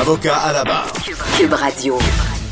[0.00, 0.92] Avocat à la barre.
[1.36, 1.98] Cube Radio.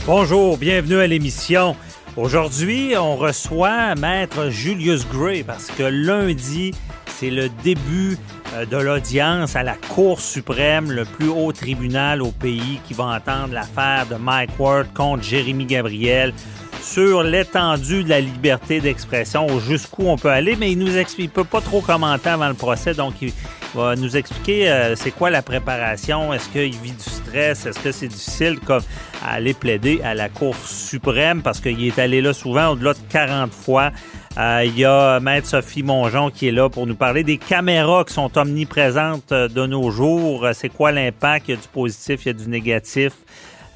[0.05, 1.77] Bonjour, bienvenue à l'émission.
[2.17, 6.73] Aujourd'hui, on reçoit Maître Julius Gray parce que lundi,
[7.07, 8.19] c'est le début
[8.55, 13.05] euh, de l'audience à la Cour suprême, le plus haut tribunal au pays qui va
[13.05, 16.35] entendre l'affaire de Mike Ward contre Jérémy Gabriel
[16.83, 21.45] sur l'étendue de la liberté d'expression, jusqu'où on peut aller, mais il nous explique, peut
[21.45, 23.33] pas trop commenter avant le procès, donc il
[23.77, 27.93] va nous expliquer euh, c'est quoi la préparation, est-ce qu'il vit du stress, est-ce que
[27.93, 28.83] c'est difficile comme
[29.23, 31.43] à aller plaider à la Cour suprême?
[31.43, 33.91] Parce qu'il est allé là souvent au-delà de 40 fois.
[34.39, 38.05] Euh, il y a Maître Sophie Mongeon qui est là pour nous parler des caméras
[38.05, 40.49] qui sont omniprésentes euh, de nos jours.
[40.55, 41.49] C'est quoi l'impact?
[41.49, 43.13] Il y a du positif, il y a du négatif.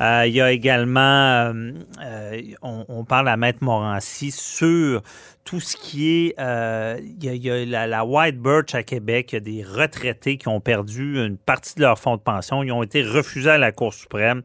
[0.01, 1.73] Euh, il y a également, euh,
[2.03, 5.03] euh, on, parle à Maître Morancy sur
[5.51, 9.37] tout ce qui est, il y a, la, la, White Birch à Québec, il y
[9.37, 12.85] a des retraités qui ont perdu une partie de leur fonds de pension, ils ont
[12.85, 14.43] été refusés à la Cour suprême.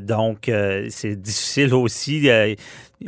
[0.00, 0.50] donc,
[0.90, 2.28] c'est difficile aussi.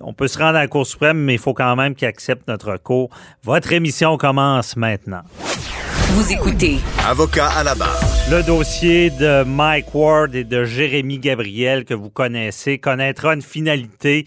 [0.01, 2.47] on peut se rendre à la Cour suprême, mais il faut quand même qu'ils acceptent
[2.47, 3.11] notre cours.
[3.43, 5.23] Votre émission commence maintenant.
[6.11, 6.79] Vous écoutez.
[7.05, 8.01] Avocat à la barre.
[8.31, 14.27] Le dossier de Mike Ward et de Jérémy Gabriel que vous connaissez connaîtra une finalité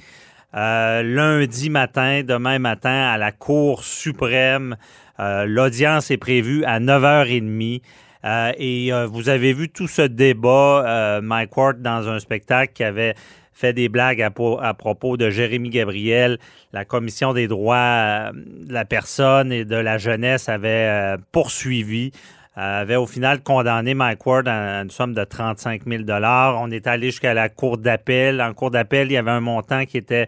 [0.55, 4.75] euh, lundi matin, demain matin, à la Cour suprême.
[5.19, 7.81] Euh, l'audience est prévue à 9h30.
[8.23, 13.15] Euh, et vous avez vu tout ce débat, Mike Ward, dans un spectacle qui avait
[13.61, 16.39] fait des blagues à, propos de Jérémy Gabriel.
[16.73, 22.11] La commission des droits euh, de la personne et de la jeunesse avait euh, poursuivi
[22.11, 26.87] euh, avait au final condamné Mike Ward à une somme de 35 000 On est
[26.87, 28.41] allé jusqu'à la cour d'appel.
[28.41, 30.27] En cour d'appel, il y avait un montant qui était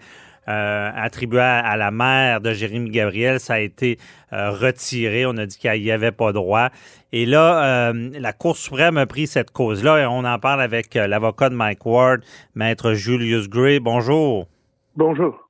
[0.49, 3.97] euh, attribué à, la mère de Jérémy Gabriel, ça a été
[4.33, 5.25] euh, retiré.
[5.25, 6.69] On a dit qu'il n'y avait pas droit.
[7.13, 10.95] Et là, euh, la Cour suprême a pris cette cause-là et on en parle avec
[10.95, 12.21] l'avocat de Mike Ward,
[12.55, 13.79] maître Julius Gray.
[13.79, 14.47] Bonjour.
[14.95, 15.42] Bonjour.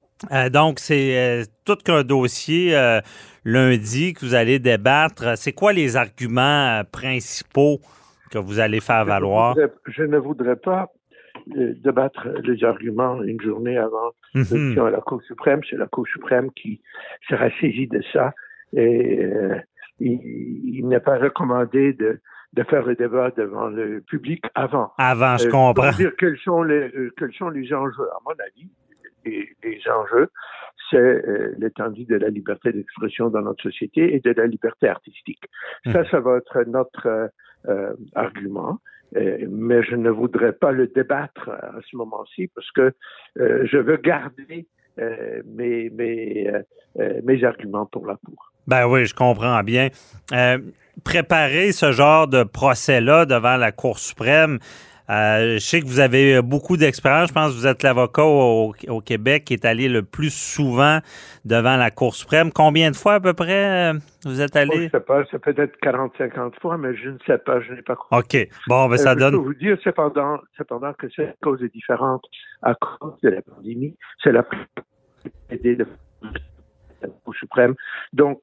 [0.52, 2.76] Donc, c'est tout qu'un dossier
[3.46, 5.38] lundi que vous allez débattre.
[5.38, 7.80] C'est quoi les arguments principaux
[8.32, 9.56] que vous allez faire valoir?
[9.88, 10.88] je ne voudrais pas
[11.48, 15.62] débattre les arguments une journée avant mm à la Cour suprême.
[15.70, 16.82] C'est la Cour suprême qui
[17.30, 18.34] sera saisie de ça.
[18.74, 19.56] Et euh,
[20.00, 22.20] il, n'est pas recommandé de,
[22.54, 24.92] de faire le débat devant le public avant.
[24.98, 25.74] Avant, je euh, comprends.
[25.74, 28.10] Pour dire quels sont les, euh, quels sont les enjeux.
[28.12, 28.70] À mon avis,
[29.26, 30.30] les enjeux,
[30.90, 31.24] c'est
[31.58, 35.44] l'étendue de la liberté d'expression dans notre société et de la liberté artistique.
[35.86, 36.06] Ça, mhm.
[36.12, 37.30] ça va être notre
[38.16, 38.80] argument.
[39.16, 42.94] Euh, mais je ne voudrais pas le débattre à ce moment-ci parce que
[43.40, 44.68] euh, je veux garder
[45.00, 46.52] euh, mes, mes,
[47.24, 48.52] mes arguments pour la Cour.
[48.68, 49.90] Ben oui, je comprends bien.
[51.04, 54.60] préparer ce genre de procès-là devant la Cour suprême,
[55.10, 57.30] euh, je sais que vous avez beaucoup d'expérience.
[57.30, 58.74] Je pense que vous êtes l'avocat au,
[59.06, 61.00] Québec qui est allé le plus souvent
[61.44, 62.52] devant la Cour suprême.
[62.54, 64.76] Combien de fois à peu près euh, vous êtes allé?
[64.76, 65.24] je ne sais pas.
[65.30, 67.60] C'est peut-être 40-50 fois, mais je ne sais pas.
[67.60, 68.38] Je n'ai pas OK.
[68.68, 69.34] Bon, ben ça euh, donne.
[69.34, 72.24] Je peux vous dire cependant, cependant que cette cause est différente
[72.62, 73.98] à cause de la pandémie.
[74.24, 74.46] C'est la
[75.52, 75.86] de
[77.02, 77.76] la Cour suprême.
[78.14, 78.42] Donc,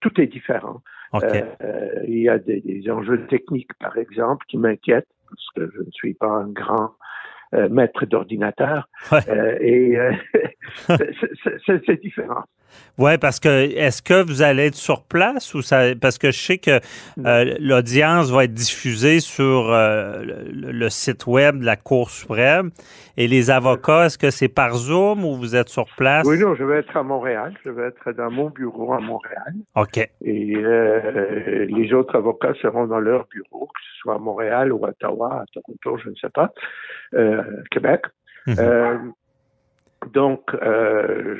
[0.00, 0.82] tout est différent.
[1.22, 6.14] il y a des enjeux techniques, par exemple, qui m'inquiètent parce que je ne suis
[6.14, 6.94] pas un grand
[7.54, 8.88] euh, maître d'ordinateur.
[9.12, 10.12] Euh, et euh,
[11.66, 12.44] c'est différent.
[12.98, 16.38] Oui, parce que est-ce que vous allez être sur place ou ça parce que je
[16.38, 16.78] sais que
[17.24, 22.70] euh, l'audience va être diffusée sur euh, le, site web de la Cour suprême
[23.16, 26.26] et les avocats, est-ce que c'est par Zoom ou vous êtes sur place?
[26.26, 27.54] Oui, non, je vais être à Montréal.
[27.64, 29.54] Je vais être dans mon bureau à Montréal.
[29.74, 29.98] OK.
[30.22, 34.84] Et euh, les autres avocats seront dans leur bureau, que ce soit à Montréal ou
[34.84, 36.52] à Ottawa, à Toronto, je ne sais pas,
[37.70, 38.02] Québec.
[38.46, 39.12] Mhm.
[40.12, 41.36] Donc, euh,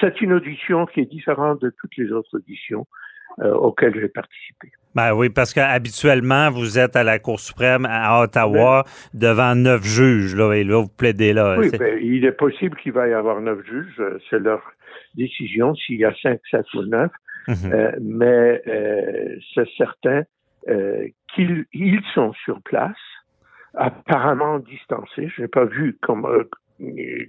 [0.00, 2.86] c'est une audition qui est différente de toutes les autres auditions
[3.40, 4.70] euh, auxquelles j'ai participé.
[4.94, 8.84] Ben oui, parce qu'habituellement, vous êtes à la Cour suprême à Ottawa
[9.14, 11.56] devant neuf juges, là, et là, vous plaidez là.
[11.58, 13.94] Oui, ben, il est possible qu'il va y avoir neuf juges.
[14.00, 14.60] Euh, c'est leur
[15.14, 17.10] décision s'il y a cinq, sept ou neuf.
[17.48, 17.72] Mhm.
[17.72, 20.22] euh, mais euh, c'est certain
[21.34, 22.94] qu'ils ils sont sur place
[23.74, 25.28] apparemment distancés.
[25.34, 26.28] Je n'ai pas vu comment,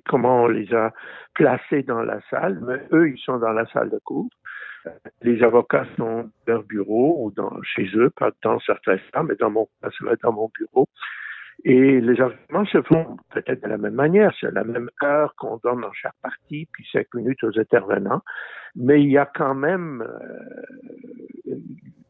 [0.07, 0.91] comment on les a
[1.33, 4.29] placés dans la salle, mais eux, ils sont dans la salle de cours.
[5.21, 9.35] Les avocats sont dans leur bureau ou dans, chez eux, pas dans certains cas, mais
[9.35, 9.67] dans mon,
[10.21, 10.87] dans mon bureau.
[11.65, 15.57] Et les arguments se font peut-être de la même manière, c'est la même heure qu'on
[15.63, 18.21] donne dans chaque partie, puis cinq minutes aux intervenants,
[18.75, 21.55] mais il y a quand même euh,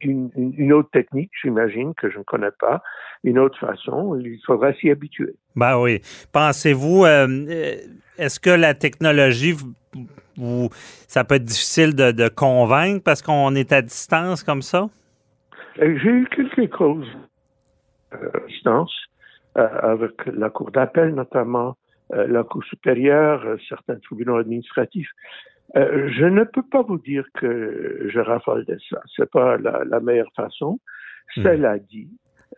[0.03, 2.81] une, une, autre technique, j'imagine, que je ne connais pas,
[3.23, 5.35] une autre façon, il faudra s'y habituer.
[5.55, 6.01] Ben oui.
[6.31, 7.75] Pensez-vous, euh, euh,
[8.17, 9.55] est-ce que la technologie,
[10.37, 10.69] vous,
[11.07, 14.89] ça peut être difficile de, de convaincre parce qu'on est à distance comme ça?
[15.77, 17.07] J'ai eu quelques causes
[18.11, 18.93] à distance
[19.57, 21.77] euh, avec la Cour d'appel notamment,
[22.13, 25.09] euh, la Cour supérieure, euh, certains tribunaux administratifs.
[25.75, 29.01] Je ne peux pas vous dire que je raffole de ça.
[29.15, 30.79] C'est pas la, la, meilleure façon.
[31.35, 31.43] Hmm.
[31.43, 32.09] Cela dit,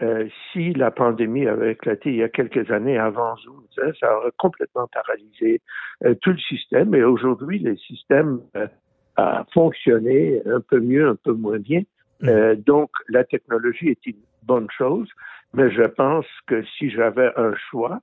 [0.02, 3.64] euh, si la pandémie avait éclaté il y a quelques années avant Zoom,
[4.00, 5.62] ça aurait complètement paralysé
[6.04, 6.94] euh, tout le système.
[6.96, 8.68] Et aujourd'hui, le système euh,
[9.16, 11.84] a fonctionné un peu mieux, un peu moins bien.
[12.22, 12.56] Hmm.
[12.56, 15.10] donc, la technologie est une bonne chose.
[15.54, 18.02] Mais je pense que si j'avais un choix,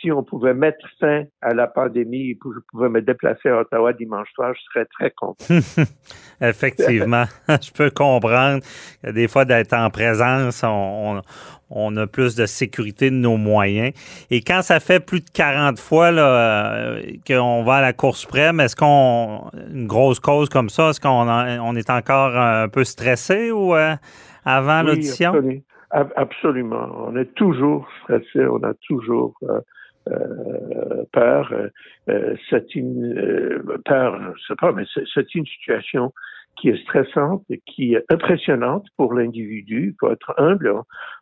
[0.00, 3.60] si on pouvait mettre fin à la pandémie et que je pouvais me déplacer à
[3.60, 5.44] Ottawa dimanche soir, je serais très content.
[6.40, 8.62] Effectivement, je peux comprendre
[9.04, 11.20] que des fois d'être en présence, on,
[11.68, 13.92] on, a plus de sécurité de nos moyens.
[14.30, 18.60] Et quand ça fait plus de 40 fois euh, qu'on va à la Cour suprême,
[18.60, 23.50] est-ce qu'on une grosse cause comme ça, est-ce qu'on on est encore un peu stressé
[23.50, 23.94] ou euh,
[24.44, 25.30] avant l'audition?
[25.30, 25.60] Absolument.
[25.92, 29.60] On est toujours stressé, on a toujours euh,
[30.08, 31.52] euh peur.
[32.08, 34.84] Euh, c'est une euh, peur, je sais pas, mais
[35.14, 36.12] c'est une situation
[36.56, 39.94] qui est stressante, qui est impressionnante pour l'individu.
[39.94, 40.72] Il faut être humble.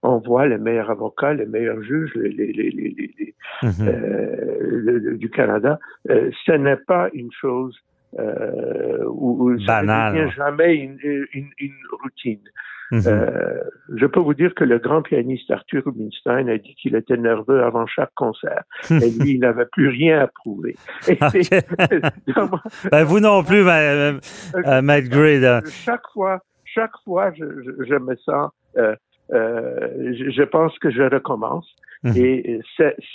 [0.02, 3.88] On, voit les meilleurs avocats, les meilleurs juges les, les, les, mm-hmm.
[3.88, 5.78] euh, du Canada.
[6.10, 7.76] Euh, ce n'est pas une chose
[8.18, 10.98] euh, où, où ça ne devient jamais une,
[11.32, 12.40] une, une routine.
[12.90, 13.02] Mhm.
[13.06, 13.60] Euh,
[13.96, 17.62] je peux vous dire que le grand pianiste Arthur Rubinstein a dit qu'il était nerveux
[17.62, 18.62] avant chaque concert.
[18.90, 20.76] Et lui, il n'avait plus rien à prouver.
[22.90, 24.18] ben, vous non plus, euh,
[24.66, 25.40] euh, Matt Gray.
[25.66, 28.96] Chaque fois, chaque fois, je, je, je me sens, euh,
[29.30, 31.68] je, je, pense que je recommence.
[32.04, 32.12] Mhm.
[32.16, 32.60] Et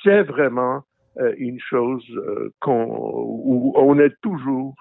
[0.04, 0.84] c'est vraiment
[1.38, 2.04] une chose
[2.60, 4.76] qu'on, où on est toujours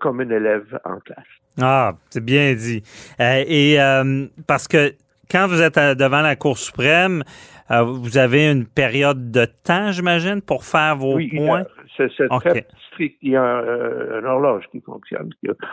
[0.00, 1.26] comme un élève en classe.
[1.60, 2.82] Ah, c'est bien dit.
[3.20, 4.94] Euh, et euh, parce que
[5.30, 7.22] quand vous êtes devant la Cour suprême,
[7.70, 11.64] euh, vous avez une période de temps, j'imagine, pour faire vos oui, points?
[11.96, 12.08] C'est
[12.40, 13.18] très strict.
[13.22, 15.30] Il y a un, horloge qui fonctionne.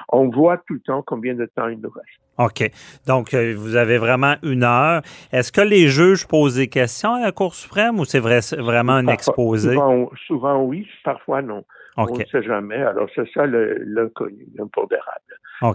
[0.10, 2.19] On voit tout le temps combien de temps il nous reste.
[2.38, 2.72] OK.
[3.07, 5.02] Donc, vous avez vraiment une heure.
[5.31, 8.94] Est-ce que les juges posent des questions à la Cour suprême ou c'est vrai, vraiment
[8.94, 9.74] un exposé?
[9.74, 11.63] Souvent, souvent, oui, parfois non.
[12.07, 12.81] On ne sait jamais.
[12.81, 15.19] Alors, c'est ça l'inconnu, l'impondérable.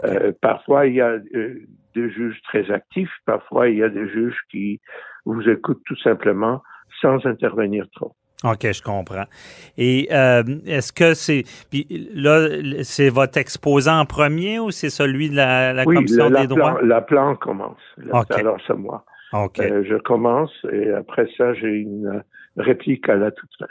[0.04, 1.60] Euh, parfois, il y a euh,
[1.94, 4.80] des juges très actifs, parfois, il y a des juges qui
[5.26, 6.62] vous écoutent tout simplement
[7.02, 8.14] sans intervenir trop.
[8.44, 9.24] OK, je comprends.
[9.78, 11.44] Et euh, est-ce que c'est.
[11.70, 12.48] Puis là,
[12.82, 16.80] c'est votre exposant en premier ou c'est celui de la, Commission des droits?
[16.82, 17.80] la plan commence.
[18.30, 19.04] Alors, c'est moi.
[19.32, 19.56] OK.
[19.58, 22.22] je commence et après ça, j'ai une
[22.56, 23.66] réplique à la toute fin.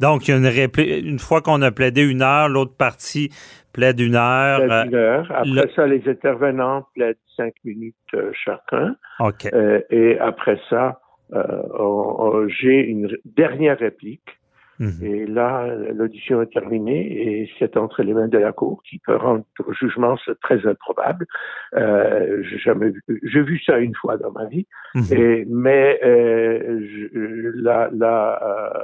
[0.00, 1.04] Donc, il y a une réplique.
[1.04, 3.30] Une fois qu'on a plaidé une heure, l'autre partie
[3.72, 4.58] plaide une heure.
[4.58, 5.30] Plaide une heure.
[5.30, 8.96] Après ça, les intervenants plaident cinq minutes euh, chacun.
[9.20, 9.46] OK.
[9.52, 11.00] Euh, et après ça,
[11.32, 14.38] euh, j'ai une dernière réplique
[14.78, 15.04] Mhm.
[15.04, 19.16] Et là, l'audition est terminée et c'est entre les mains de la Cour qui peut
[19.16, 21.26] rendre le jugement très improbable.
[21.74, 25.04] Euh, j'ai jamais vu, j'ai vu ça une fois dans ma vie, mhm.
[25.12, 28.82] et, mais euh, je, la, la, euh,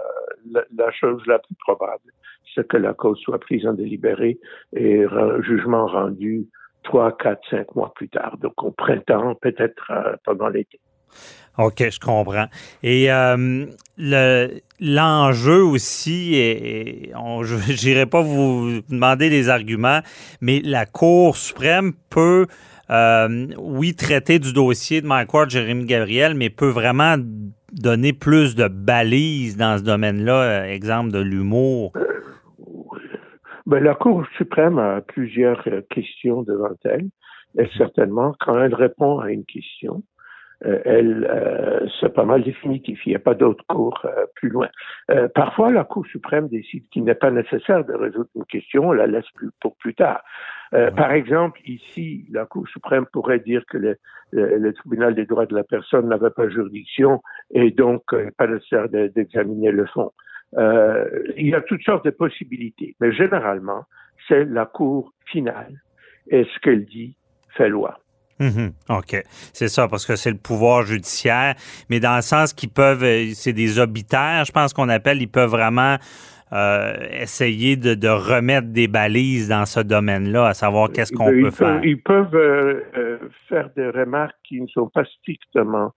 [0.50, 2.10] la, la, chose la plus probable,
[2.54, 4.38] c'est que la cause soit prise en délibéré
[4.74, 6.46] et un jugement rendu
[6.82, 10.80] trois, quatre, cinq mois plus tard, donc au printemps, peut-être euh, pendant l'été.
[11.58, 12.46] OK, je comprends.
[12.82, 13.66] Et euh,
[14.82, 17.54] l'enjeu aussi, et, je
[17.86, 20.00] n'irai pas vous demander des arguments,
[20.40, 22.46] mais la Cour suprême peut,
[22.90, 27.14] euh, oui, traiter du dossier de Mike Ward, Jérémy Gabriel, mais peut vraiment
[27.72, 31.92] donner plus de balises dans ce domaine-là, exemple de l'humour.
[33.66, 37.08] Ben, la Cour suprême a plusieurs questions devant elle.
[37.58, 40.11] Et certainement, quand elle répond à une question, euh,
[40.84, 43.00] elle, euh, c'est pas mal définitif.
[43.06, 44.68] Il n'y a pas d'autre cours euh, plus loin.
[45.34, 49.06] parfois, la Cour suprême décide qu'il n'est pas nécessaire de résoudre une question, on la
[49.06, 50.22] laisse plus, pour plus tard.
[50.96, 53.98] Par exemple, ici, la Cour suprême pourrait dire que le,
[54.32, 58.02] le, tribunal des droits de la personne n'avait pas juridiction et donc
[58.38, 60.12] pas nécessaire d'examiner le fond.
[60.56, 63.84] il y a toutes sortes de possibilités, mais généralement,
[64.28, 65.82] c'est la Cour finale.
[66.28, 67.16] Et ce qu'elle dit
[67.50, 68.01] fait loi.
[68.42, 68.72] Mhm.
[68.88, 69.22] OK.
[69.52, 71.54] C'est ça, parce que c'est le pouvoir judiciaire,
[71.88, 75.30] mais dans le sens qu'ils peuvent, euh, c'est des obitaires, je pense qu'on appelle, ils
[75.30, 75.96] peuvent vraiment
[76.52, 81.80] euh, essayer de, remettre des balises dans ce domaine-là, à savoir qu'est-ce qu'on peut faire.
[81.84, 83.18] ils peuvent euh,
[83.48, 85.92] faire des remarques qui ne sont pas strictement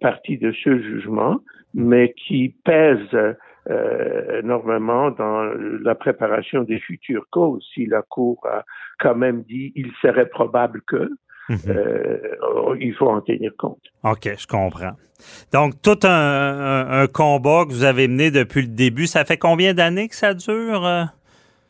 [0.00, 1.38] partie de ce jugement,
[1.72, 3.36] mais qui pèsent
[4.42, 5.44] énormément dans
[5.82, 7.64] la préparation des futures causes.
[7.74, 8.64] Si la Cour a
[8.98, 11.08] quand même dit il serait probable que,
[11.48, 11.58] Mhm.
[11.68, 13.80] Euh, il faut en tenir compte.
[14.04, 14.92] OK, je comprends.
[15.52, 20.08] Donc, tout un, combat que vous avez mené depuis le début, ça fait combien d'années
[20.08, 20.84] que ça dure?
[20.86, 21.04] Euh?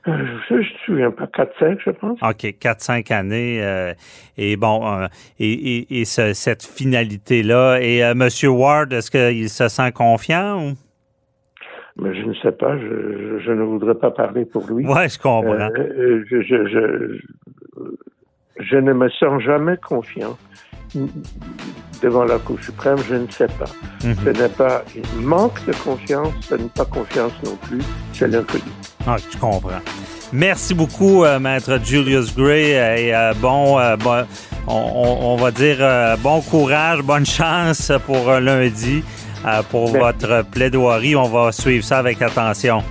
[0.06, 2.18] Euh, je ne me souviens pas, 4-5, je pense.
[2.22, 3.94] OK, 4-5 années.
[4.36, 5.06] et bon,
[5.38, 7.78] et, cette finalité-là.
[7.80, 8.28] Et M.
[8.48, 10.72] Ward, est-ce qu'il se sent confiant
[11.96, 14.86] Mais je ne sais pas, je, ne voudrais pas parler pour lui.
[14.86, 15.68] Oui, je comprends.
[15.76, 17.18] je, je
[18.76, 20.36] ne me sens jamais confiant
[22.02, 23.66] devant la Cour suprême, je ne sais pas.
[24.04, 24.16] Mhm.
[24.24, 27.80] Ce n'est pas un manque de confiance, ce n'est pas confiance non plus,
[28.12, 28.70] c'est l'inconnu.
[29.06, 29.80] Ah, je comprends.
[30.32, 33.96] Merci beaucoup, euh, maître Julius Gray, et euh, bon, euh,
[34.66, 35.78] on, va dire
[36.18, 39.02] bon courage, bonne chance pour lundi,
[39.70, 41.16] pour votre plaidoirie.
[41.16, 42.82] On va suivre ça avec attention.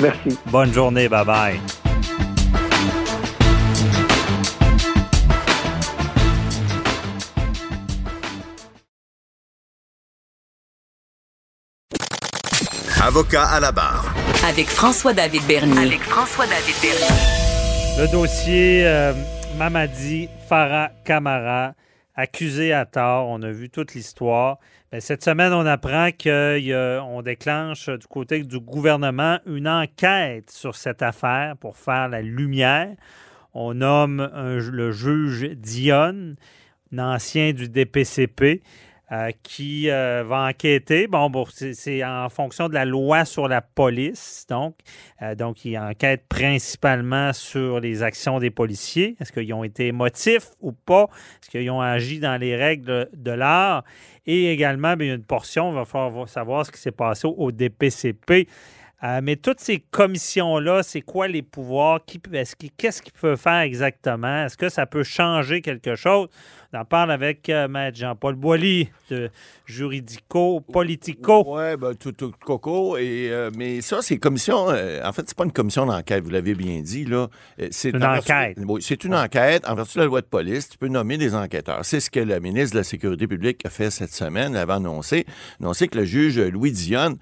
[0.00, 0.36] Merci.
[0.46, 1.87] Bonne journée, bye bye.
[13.18, 14.14] Avocat à la barre.
[14.48, 15.88] Avec François-David Bernier.
[15.88, 17.98] Avec François-David Bernier.
[17.98, 19.12] Le dossier euh,
[19.56, 21.74] Mamadi Farah Kamara,
[22.14, 23.26] accusé à tort.
[23.28, 24.58] On a vu toute l'histoire.
[24.92, 31.02] Ben, cette semaine, on apprend qu'on déclenche du côté du gouvernement une enquête sur cette
[31.02, 32.94] affaire pour faire la lumière.
[33.52, 36.36] On nomme le juge Dionne,
[36.96, 38.62] un ancien du DPCP.
[39.10, 41.06] Euh, qui euh, va enquêter.
[41.06, 44.74] Bon, c'est en fonction de la loi sur la police, donc.
[45.22, 49.16] Euh, donc, il enquête principalement sur les actions des policiers.
[49.18, 51.04] Est-ce qu'ils ont été motifs ou pas?
[51.40, 53.82] Est-ce qu'ils ont agi dans les règles de l'art?
[54.26, 58.46] Et également, bien, une portion, il va falloir savoir ce qui s'est passé au DPCP.
[59.22, 62.00] mais toutes ces commissions-là, c'est quoi les pouvoirs?
[62.04, 64.44] Qu'est-ce qu'ils peuvent faire exactement?
[64.44, 66.28] Est-ce que ça peut changer quelque chose?
[66.70, 69.30] On en parle avec euh, Maître Jean-Paul Boilly de
[69.64, 71.42] Juridico Politico.
[71.46, 72.98] Oui, ben, tout, tout, coco.
[72.98, 74.68] Et, euh, mais ça, c'est commission.
[74.68, 77.06] Euh, en fait, c'est pas une commission d'enquête, vous l'avez bien dit.
[77.06, 77.28] là.
[77.70, 78.58] C'est une enquête.
[78.66, 79.66] oui, c'est une enquête.
[79.66, 81.86] En vertu de la loi de police, tu peux nommer des enquêteurs.
[81.86, 84.54] C'est ce que le ministre de la Sécurité publique a fait cette semaine.
[84.54, 85.24] Elle avait annoncé,
[85.60, 87.16] annoncé que le juge Louis Dionne,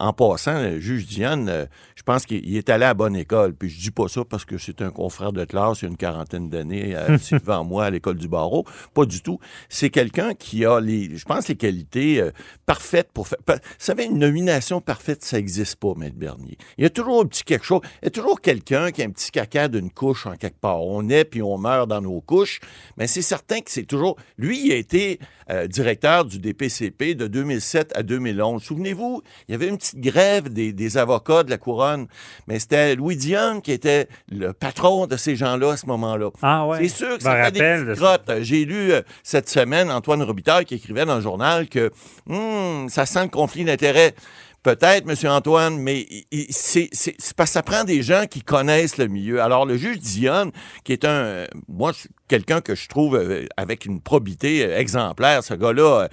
[0.00, 3.54] en passant, le juge Dionne, je pense qu'il est allé à bonne école.
[3.54, 5.90] Puis je dis pas ça parce que c'est un confrère de classe il y a
[5.90, 6.96] une quarantaine d'années,
[7.32, 8.64] devant moi à l'école du barreau.
[8.98, 9.38] Pas du tout.
[9.68, 12.32] C'est quelqu'un qui a, les, je pense, les qualités euh,
[12.66, 13.38] parfaites pour faire.
[13.46, 16.58] Vous savez, une nomination parfaite, ça n'existe pas, Maître Bernier.
[16.78, 17.80] Il y a toujours un petit quelque chose.
[18.02, 20.82] Il y a toujours quelqu'un qui a un petit caca d'une couche en quelque part.
[20.82, 22.58] On est puis on meurt dans nos couches.
[22.96, 24.16] Mais c'est certain que c'est toujours.
[24.36, 28.62] Lui, il a été euh, directeur du DPCP de 2007 à 2011.
[28.62, 32.06] Souvenez-vous, il y avait une petite grève des, avocats de la couronne.
[32.46, 36.30] Mais c'était Louis Dion qui était le patron de ces gens-là à ce moment-là.
[36.42, 36.78] Ah ouais.
[36.82, 40.74] C'est sûr que ça fait des petites J'ai lu euh, cette semaine Antoine Robitaille qui
[40.74, 41.90] écrivait dans le journal que
[42.26, 44.14] hmm, ça sent le conflit d'intérêts.
[44.62, 45.30] Peut-être, M.
[45.30, 46.06] Antoine, mais
[46.50, 46.90] c'est
[47.36, 49.40] parce que ça prend des gens qui connaissent le milieu.
[49.40, 50.50] Alors, le juge Dionne,
[50.84, 51.92] qui est un, moi,
[52.26, 56.08] quelqu'un que je trouve euh, avec une probité euh, exemplaire, ce gars-là,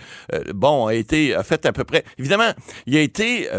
[0.53, 2.51] bon, a été, a fait à peu près, évidemment,
[2.85, 3.49] il a été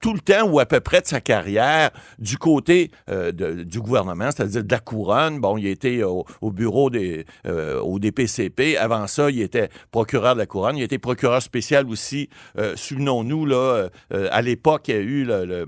[0.00, 4.30] tout le temps ou à peu près de sa carrière du côté euh, du gouvernement,
[4.30, 5.40] c'est-à-dire de la couronne.
[5.40, 8.76] Bon, il était au, bureau des euh, au DPCP.
[8.78, 10.76] Avant ça, il était procureur de la couronne.
[10.76, 12.28] Il était procureur spécial aussi.
[12.58, 15.66] Euh, souvenons-nous là, à l'époque, il y a eu le,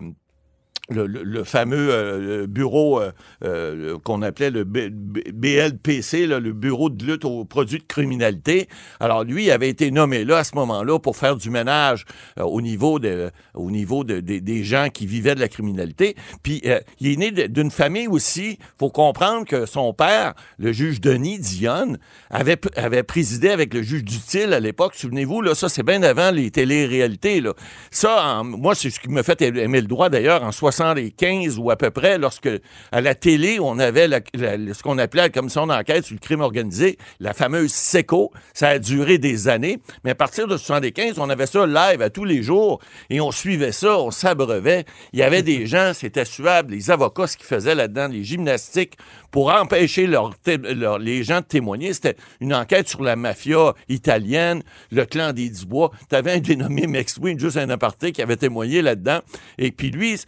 [1.44, 3.12] fameux euh, bureau euh,
[3.44, 8.68] euh, qu'on appelait le BLPC, le bureau de lutte aux produits de criminalité.
[8.98, 12.04] Alors lui avait été nommé là à ce moment-là pour faire du ménage
[12.36, 16.16] au niveau, de, au niveau de, des gens qui vivaient de la criminalité.
[16.42, 16.62] Puis
[17.00, 18.58] il est né d'une famille aussi.
[18.78, 21.98] faut comprendre que son père, le juge Denis Dionne,
[22.30, 24.94] avait, avait présidé avec le juge Dutil à l'époque.
[24.96, 27.40] Souvenez-vous, là, ça c'est bien avant les télé-réalités.
[27.40, 27.54] Là.
[27.90, 31.70] Ça, moi, c'est ce qui me fait aimer le droit d'ailleurs en 60 75 ou
[31.70, 32.48] à peu près, lorsque
[32.90, 36.98] à la télé, on avait ce qu'on appelait la commission d'enquête sur le crime organisé,
[37.20, 38.32] la fameuse SECO.
[38.54, 39.78] Ça a duré des années.
[40.04, 43.30] Mais à partir de 75, on avait ça live à tous les jours et on
[43.30, 44.84] suivait ça, on s'abreuvait.
[45.12, 48.96] Il y avait des gens, c'était suave, les avocats, ce qu'ils faisaient là-dedans, les gymnastiques,
[49.30, 51.92] pour empêcher les gens de témoigner.
[51.92, 55.90] C'était une enquête sur la mafia italienne, le clan des Dubois.
[56.08, 59.20] Tu avais un dénommé Max Wayne, juste un aparté, qui avait témoigné là-dedans.
[59.58, 60.20] Et puis lui,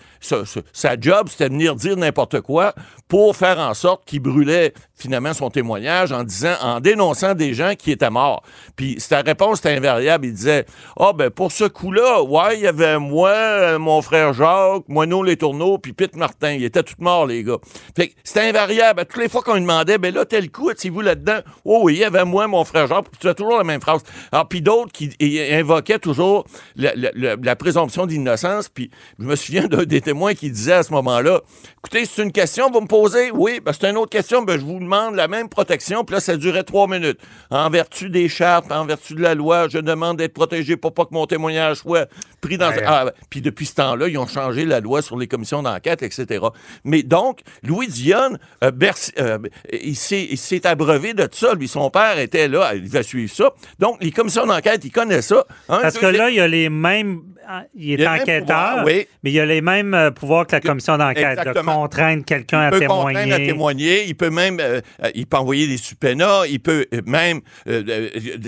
[0.72, 2.74] sa job, c'était venir dire n'importe quoi
[3.08, 7.74] pour faire en sorte qu'il brûlait finalement son témoignage en disant, en dénonçant des gens
[7.76, 8.42] qui étaient morts.
[8.76, 10.26] Puis sa réponse était invariable.
[10.26, 10.64] Il disait,
[10.98, 15.22] ah oh, ben pour ce coup-là, ouais, il y avait moi, mon frère Jacques, Moineau
[15.22, 16.52] Les Tourneaux, puis Pete Martin.
[16.52, 17.58] Ils étaient tous morts, les gars.
[17.94, 19.00] Fait que c'était invariable.
[19.00, 21.40] À toutes les fois qu'on lui demandait, ben là, tel coup, étiez-vous là-dedans?
[21.64, 23.06] Oh oui, il y avait moi, mon frère Jacques.
[23.10, 24.02] Puis toujours la même phrase.
[24.32, 25.14] Alors, puis d'autres qui
[25.52, 28.68] invoquaient toujours la, présomption d'innocence.
[28.68, 31.40] Puis je me souviens d'un des témoins qui disait à ce moment-là,
[31.78, 33.30] écoutez, c'est une question, vous me posez?
[33.30, 36.04] Oui, ben c'est une autre question, ben je vous demande la même protection.
[36.04, 37.20] Puis là, ça durait trois minutes.
[37.50, 41.04] En vertu des chartes, en vertu de la loi, je demande d'être protégé pour pas
[41.04, 42.08] que mon témoignage soit
[42.40, 42.72] pris dans...
[42.86, 46.46] Ah, puis depuis ce temps-là, ils ont changé la loi sur les commissions d'enquête, etc.
[46.84, 48.70] Mais donc, Louis Dionne, euh,
[49.18, 49.38] euh,
[49.72, 51.54] il s'est abreuvé de ça.
[51.54, 53.52] Lui, son père était là, il va suivre ça.
[53.78, 55.44] Donc, les commissions d'enquête, ils connaissent ça.
[55.66, 59.46] Parce que là, il y a les mêmes ah, il est enquêteur, mais il a
[59.46, 63.22] les mêmes euh, pouvoirs que la commission d'enquête, de contraindre quelqu'un à témoigner.
[63.22, 66.60] Il peut à témoigner, il peut même, euh, euh, il peut envoyer des subpoenas, il
[66.60, 67.40] peut même,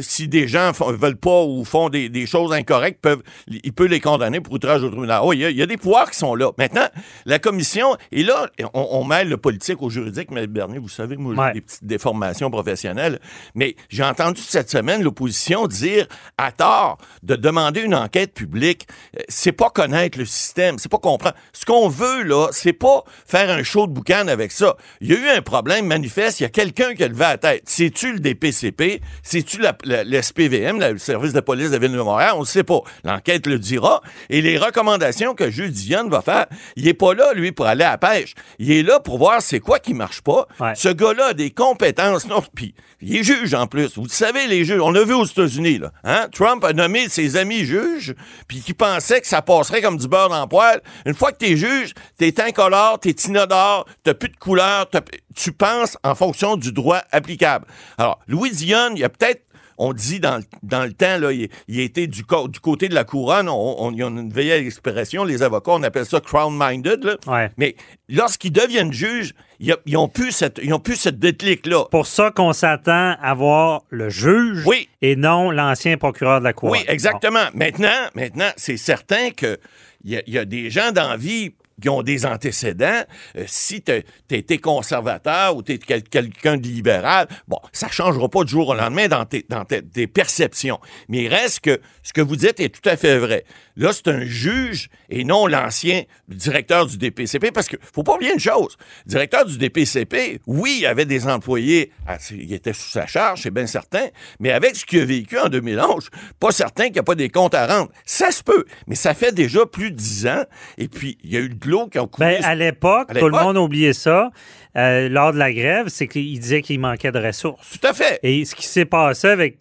[0.00, 4.00] si des gens ne veulent pas ou font des, choses incorrectes, peuvent, il peut les
[4.00, 5.20] condamner pour outrage au tribunal.
[5.22, 6.50] Oh, il, y a, des pouvoirs qui sont là.
[6.58, 6.86] Maintenant,
[7.24, 11.34] la commission, et là, on, mêle le politique au juridique, mais Bernier, vous savez, moi,
[11.48, 13.20] j'ai des petites déformations professionnelles,
[13.54, 16.06] mais j'ai entendu cette semaine l'opposition dire
[16.38, 20.98] à tort de demander une enquête publique euh, c'est pas connaître le système, c'est pas
[20.98, 21.36] comprendre.
[21.58, 24.76] Ce qu'on veut, là, c'est pas faire un show de boucan avec ça.
[25.00, 27.38] Il y a eu un problème manifeste, il y a quelqu'un qui a levé la
[27.38, 27.62] tête.
[27.64, 29.00] C'est-tu le DPCP?
[29.22, 32.32] C'est-tu l'SPVM, le service de police de la Ville de Montréal?
[32.36, 32.80] On ne sait pas.
[33.04, 34.02] L'enquête le dira.
[34.28, 36.44] Et les recommandations que Jules Dionne va faire,
[36.76, 38.34] il est pas là, lui, pour aller à la pêche.
[38.58, 40.46] Il est là pour voir c'est quoi qui marche pas.
[40.74, 42.28] Ce gars-là a des compétences.
[42.28, 43.96] Non, puis il est juge en plus.
[43.96, 45.90] Vous savez, les juges, on l'a vu aux États-Unis, là.
[46.04, 46.28] Hein?
[46.34, 48.14] Trump a nommé ses amis juges,
[48.46, 50.82] puis qui pensait que ça passerait comme du beurre dans le poêle.
[51.06, 54.88] Une fois que t'es juge, t'es incolore, t'es inodore, t'as plus de couleur,
[55.34, 57.66] tu penses en fonction du droit applicable.
[57.98, 59.42] Alors, Louis Dionne, il y a peut-être
[59.78, 63.04] on dit dans, dans le temps, là, il, il était du, du côté de la
[63.04, 67.18] couronne, on, y a une vieille expression, les avocats, on appelle ça crown-minded.
[67.58, 67.76] Mais
[68.08, 71.84] lorsqu'ils deviennent juges, ils, n'ont plus cette, ils ont plus cette déclic-là.
[71.90, 74.64] Pour ça qu'on s'attend à voir le juge
[75.02, 76.78] et non l'ancien procureur de la couronne.
[76.78, 77.44] Oui, exactement.
[77.54, 79.58] Maintenant, maintenant c'est certain que
[80.04, 83.02] il y, a des gens dans vie qui ont des antécédents,
[83.36, 88.50] euh, si tu été conservateur ou tu quelqu'un de libéral, bon, ça changera pas du
[88.50, 90.78] jour au lendemain dans tes, dans tes, perceptions.
[91.08, 93.44] Mais il reste que ce que vous dites est tout à fait vrai.
[93.76, 98.32] Là, c'est un juge et non l'ancien directeur du DPCP, parce que faut pas oublier
[98.32, 98.76] une chose.
[99.04, 101.92] Le directeur du DPCP, oui, il avait des employés,
[102.30, 104.06] il était sous sa charge, c'est bien certain,
[104.40, 106.08] mais avec ce qu'il a vécu en 2011,
[106.40, 107.90] pas certain qu'il n'y a pas des comptes à rendre.
[108.04, 110.44] Ça se peut, mais ça fait déjà plus de dix ans,
[110.78, 112.38] et puis il y a eu de l'eau qui a coulé.
[112.40, 114.30] Ben, à l'époque, tout le monde oubliait ça.
[114.76, 117.78] Euh, lors de la grève, c'est qu'il disait qu'il manquait de ressources.
[117.78, 118.18] Tout à fait.
[118.22, 119.58] Et ce qui s'est passé avec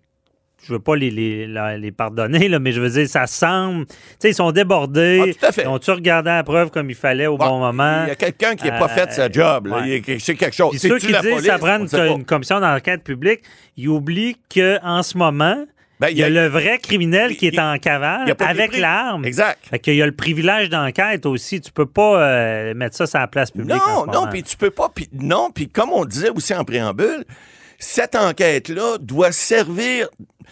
[0.65, 3.85] je veux pas les, les, les pardonner, là, mais je veux dire, ça semble.
[3.85, 5.21] Tu sais, ils sont débordés.
[5.21, 5.61] Ah, tout à fait.
[5.61, 8.03] Ils ont-tu regardé la preuve comme il fallait au bon, moment?
[8.05, 9.71] Il y a quelqu'un qui n'a pas fait sa job.
[10.19, 10.75] C'est quelque chose.
[10.77, 13.41] ceux qui disent que ça prend une, commission d'enquête publique,
[13.77, 15.65] ils oublient qu'en ce moment,
[15.99, 19.25] ben, il y, a, le vrai criminel qui est en cavale avec l'arme.
[19.25, 19.59] Exact.
[19.69, 21.61] Fait qu'il y a le privilège d'enquête aussi.
[21.61, 23.77] Tu peux pas euh, mettre ça sur la place publique.
[23.87, 24.91] Non, non, puis tu peux pas.
[25.13, 27.23] non, puis comme on disait aussi en préambule,
[27.79, 30.09] cette enquête-là doit servir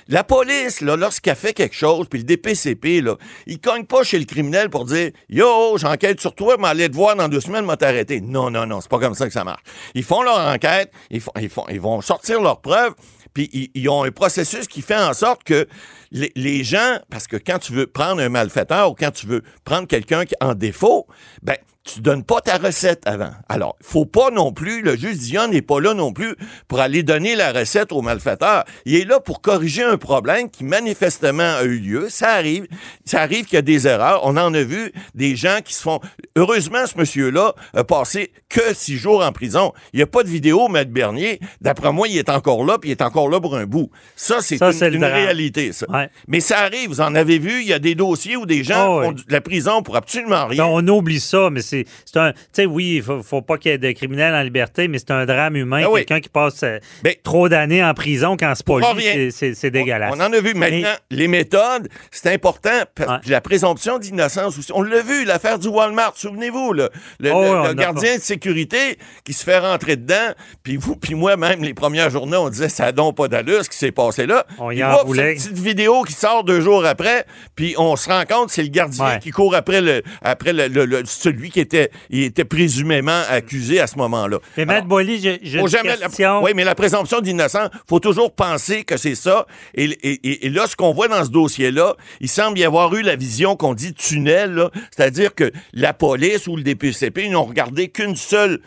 [0.07, 3.15] la police, là, lorsqu'elle fait quelque chose, puis le DPCP, là,
[3.47, 6.95] il cogne pas chez le criminel pour dire Yo, j'enquête sur toi, mais allez te
[6.95, 8.19] voir dans deux semaines, m'a t'arrêter.
[8.21, 9.61] Non, non, non, c'est pas comme ça que ça marche.
[9.93, 12.93] Ils font leur enquête, ils, font, ils, font, ils vont sortir leurs preuves,
[13.33, 15.67] puis ils, ont un processus qui fait en sorte que
[16.11, 19.87] les, gens, parce que quand tu veux prendre un malfaiteur ou quand tu veux prendre
[19.87, 21.07] quelqu'un qui en défaut,
[21.41, 23.31] ben, tu donnes pas ta recette avant.
[23.49, 26.35] Alors, faut pas non plus, le juge Dion n'est pas là non plus
[26.67, 28.63] pour aller donner la recette au malfaiteur.
[28.85, 32.07] Il est là pour corriger un problème qui manifestement a eu lieu.
[32.09, 32.67] Ça arrive.
[33.03, 34.21] Ça arrive qu'il y a des erreurs.
[34.23, 35.99] On en a vu des gens qui se font...
[36.37, 39.73] Heureusement, ce monsieur-là a passé que six jours en prison.
[39.91, 41.39] Il n'y a pas de vidéo, Maître Bernier.
[41.59, 43.89] D'après moi, il est encore là, puis il est encore là pour un bout.
[44.15, 45.85] Ça, c'est une, réalité, ça.
[46.27, 46.89] Mais ça arrive.
[46.89, 49.21] Vous en avez vu, il y a des dossiers où des gens oh, font de
[49.27, 50.65] la prison pour absolument rien.
[50.65, 51.72] on oublie ça, mais c'est
[52.15, 52.31] un.
[52.33, 54.99] Tu sais, oui, il faut, faut pas qu'il y ait de criminels en liberté, mais
[54.99, 55.83] c'est un drame humain.
[55.83, 56.79] Ben Quelqu'un qui passe euh,
[57.23, 60.13] trop d'années en prison quand c'est pas lui, c'est dégueulasse.
[60.15, 60.93] On, en a vu maintenant.
[61.09, 62.83] Les méthodes, c'est important.
[63.27, 64.71] La présomption d'innocence aussi.
[64.73, 66.89] On l'a vu, l'affaire du Walmart, souvenez-vous, le,
[67.31, 70.33] oh, gardien de sécurité qui se fait rentrer dedans,
[70.63, 73.77] puis vous, puis moi-même, les premières journées, on disait ça donne pas d'allure ce qui
[73.77, 74.45] s'est passé là.
[74.59, 78.23] On y a Une petite vidéo qui sort deux jours après, puis on se rend
[78.25, 82.45] compte c'est le gardien qui court après le après le, celui qui était il était
[82.45, 84.39] présumément accusé à ce moment-là.
[84.57, 85.59] Mais Matt Boily, je,
[86.43, 89.45] oui, mais la présomption d'innocence, faut toujours penser que c'est ça.
[89.73, 93.55] Et, là, ce qu'on voit dans ce dossier-là, il semble y avoir eu la vision
[93.55, 98.59] qu'on dit tunnel, c'est-à-dire que la police ou le DPCP n'ont regardé qu'une seule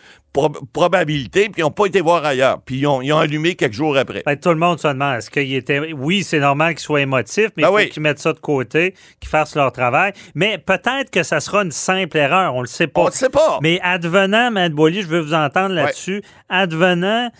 [0.73, 2.61] probabilité, puis ils n'ont pas été voir ailleurs.
[2.65, 4.23] Puis ils ont, allumé quelques jours après.
[4.27, 5.93] Ben, tout le monde se demande, est-ce qu'il était...
[5.93, 8.95] Oui, c'est normal qu'ils soient émotifs, mais ben il faut qu'ils mettent ça de côté,
[9.21, 10.13] qu'ils fassent leur travail.
[10.35, 13.03] Mais peut-être que ça sera une simple erreur, on le sait pas.
[13.03, 13.59] On le sait pas.
[13.63, 17.31] Mais advenant, Mme Boily, je veux vous entendre là-dessus, advenant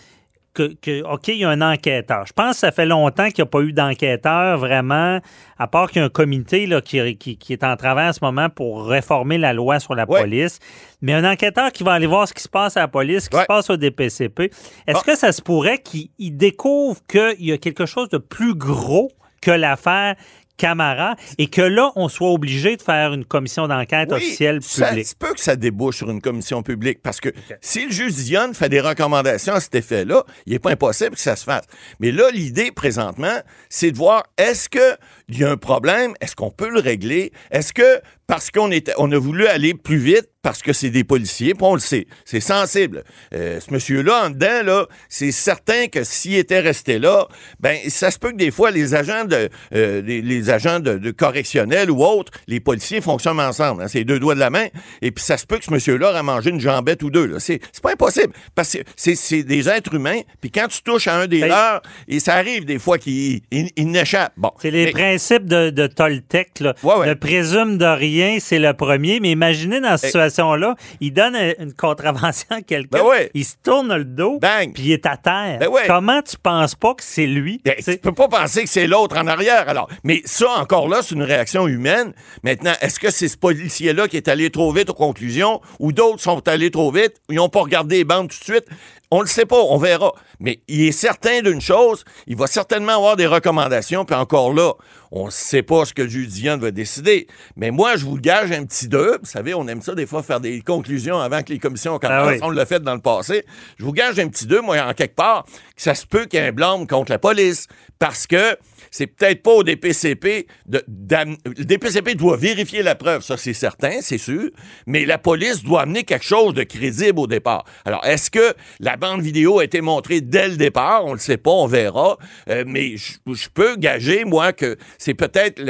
[0.57, 2.25] que, OK, il y a un enquêteur.
[2.25, 5.19] Je pense que ça fait longtemps qu'il n'y a pas eu d'enquêteur vraiment,
[5.57, 8.19] à part qu'il y a un comité là, qui, qui, est en travail en ce
[8.21, 10.59] moment pour réformer la loi sur la police.
[11.01, 13.29] Mais un enquêteur qui va aller voir ce qui se passe à la police, ce
[13.29, 14.51] qui se passe au DPCP,
[14.87, 15.03] est-ce ah.
[15.05, 19.51] que ça se pourrait qu'il découvre qu'il y a quelque chose de plus gros que
[19.51, 20.15] l'affaire
[20.57, 25.05] Camara et que là, on soit obligé de faire une commission d'enquête officielle publique.
[25.05, 27.29] Ça peut que ça débouche sur une commission publique parce que
[27.61, 31.21] si le juge Dionne fait des recommandations à cet effet-là, il n'est pas impossible que
[31.21, 31.65] ça se fasse.
[31.99, 33.37] Mais là, l'idée présentement,
[33.69, 37.73] c'est de voir est-ce qu'il y a un problème, est-ce qu'on peut le régler, est-ce
[37.73, 41.63] que parce qu'on on a voulu aller plus vite parce que c'est des policiers, puis
[41.63, 43.03] on le sait, c'est sensible.
[43.33, 47.27] Euh, ce monsieur-là, en dedans, là, c'est certain que s'il était resté là,
[47.59, 51.91] ben ça se peut que des fois, les agents de euh, les, agents de, correctionnels
[51.91, 53.83] ou autres, les policiers fonctionnent ensemble.
[53.83, 54.67] Hein, c'est deux doigts de la main,
[55.01, 57.25] et puis ça se peut que ce monsieur-là a mangé une jambette ou deux.
[57.25, 57.39] Là.
[57.39, 61.27] C'est, pas impossible, parce que c'est, des êtres humains, puis quand tu touches à un
[61.27, 63.41] des ben, leurs, et ça arrive des fois qu'ils
[63.77, 64.33] n'échappent.
[64.37, 64.51] Bon.
[64.61, 66.73] C'est les principes de, de Toltec, là.
[67.05, 71.73] Le présume de rien c'est le premier, mais imaginez dans cette situation-là, il donne une
[71.73, 74.39] contravention à quelqu'un, ben il se tourne le dos,
[74.73, 75.59] puis il est à terre.
[75.59, 77.61] Ben Comment tu penses pas que c'est lui?
[77.63, 79.89] Ben, tu peux pas penser que c'est l'autre en arrière, alors.
[80.03, 82.13] Mais ça, encore là, c'est une réaction humaine.
[82.43, 86.21] Maintenant, est-ce que c'est ce policier-là qui est allé trop vite aux conclusions ou d'autres
[86.21, 88.65] sont allés trop vite, ils n'ont pas regardé les bandes tout de suite?
[89.09, 90.11] On le sait pas, on verra.
[90.39, 94.73] Mais il est certain d'une chose, il va certainement avoir des recommandations, puis encore là,
[95.11, 97.27] on ne sait pas ce que le juge va décider.
[97.55, 99.17] Mais moi, je vous gage un petit deux.
[99.19, 102.39] Vous savez, on aime ça des fois faire des conclusions avant que les commissions commencent.
[102.41, 103.45] Ah On l'a fait dans le passé.
[103.77, 106.39] Je vous gage un petit deux, moi, en quelque part, que ça se peut qu'il
[106.39, 107.67] y ait un blâme contre la police.
[107.99, 108.57] Parce que
[108.97, 114.01] c'est peut-être pas au DPCP de, le DPCP doit vérifier la preuve, ça c'est certain,
[114.01, 114.49] c'est sûr,
[114.87, 117.63] mais la police doit amener quelque chose de crédible au départ.
[117.85, 121.05] Alors, est-ce que la bande vidéo a été montrée dès le départ?
[121.05, 122.17] On ne le sait pas, on verra,
[122.49, 125.61] euh, mais je peux gager, moi, que c'est peut-être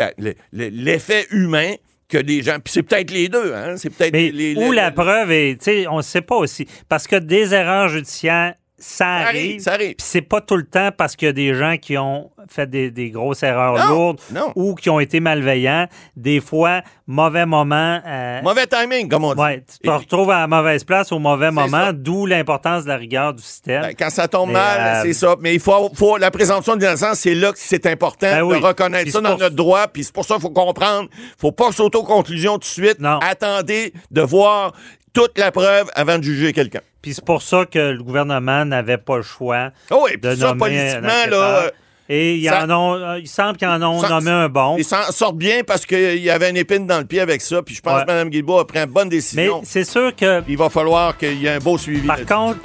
[0.53, 1.73] l'effet humain
[2.07, 2.59] que des gens.
[2.63, 3.75] Puis c'est peut-être les deux, hein?
[3.75, 6.65] C'est peut-être les, Où la preuve est, tu sais, on ne sait pas aussi.
[6.87, 9.59] Parce que des erreurs judiciaires ça arrive.
[9.59, 9.95] Ça arrive.
[9.95, 12.69] Puis c'est pas tout le temps parce qu'il y a des gens qui ont fait
[12.69, 14.19] des, grosses erreurs lourdes
[14.55, 15.87] ou qui ont été malveillants.
[16.15, 18.01] Des fois, mauvais moment.
[18.05, 19.41] Euh, mauvais timing, comme on dit.
[19.41, 22.97] Ouais, tu te retrouves à la mauvaise place au mauvais moment, d'où l'importance de la
[22.97, 23.81] rigueur du système.
[23.81, 25.35] Ben, quand ça tombe mal, euh, c'est ça.
[25.39, 29.11] Mais il faut, faut la présomption d'innocence, c'est là que c'est important ben de reconnaître
[29.11, 29.87] ça dans notre droit.
[29.87, 31.09] Puis c'est pour ça qu'il faut comprendre.
[31.39, 32.99] faut pas s'auto-conclusion tout de suite.
[32.99, 33.19] Non.
[33.19, 34.73] Attendez de voir
[35.13, 36.81] toute la preuve avant de juger quelqu'un.
[37.01, 40.53] Puis c'est pour ça que le gouvernement n'avait pas le choix oh oui, de ça,
[40.53, 41.71] politiquement, là,
[42.09, 44.77] et il, euh, il semble qu'ils en ont nommé un bon.
[44.77, 47.61] Ils s'en sortent bien parce qu'il y avait une épine dans le pied avec ça.
[47.61, 49.59] Puis je pense que Mme Guilbault a pris une bonne décision.
[49.59, 50.41] Mais c'est sûr que.
[50.47, 52.07] Il va falloir qu'il y ait un beau suivi.
[52.07, 52.59] Par contre,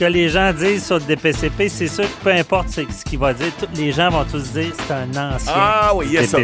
[0.00, 3.34] que les gens disent sur le DPCP, c'est sûr que peu importe ce qu'il va
[3.34, 5.52] dire, les gens vont tous dire c'est un ancien.
[5.54, 6.38] Ah oui, il y a ça.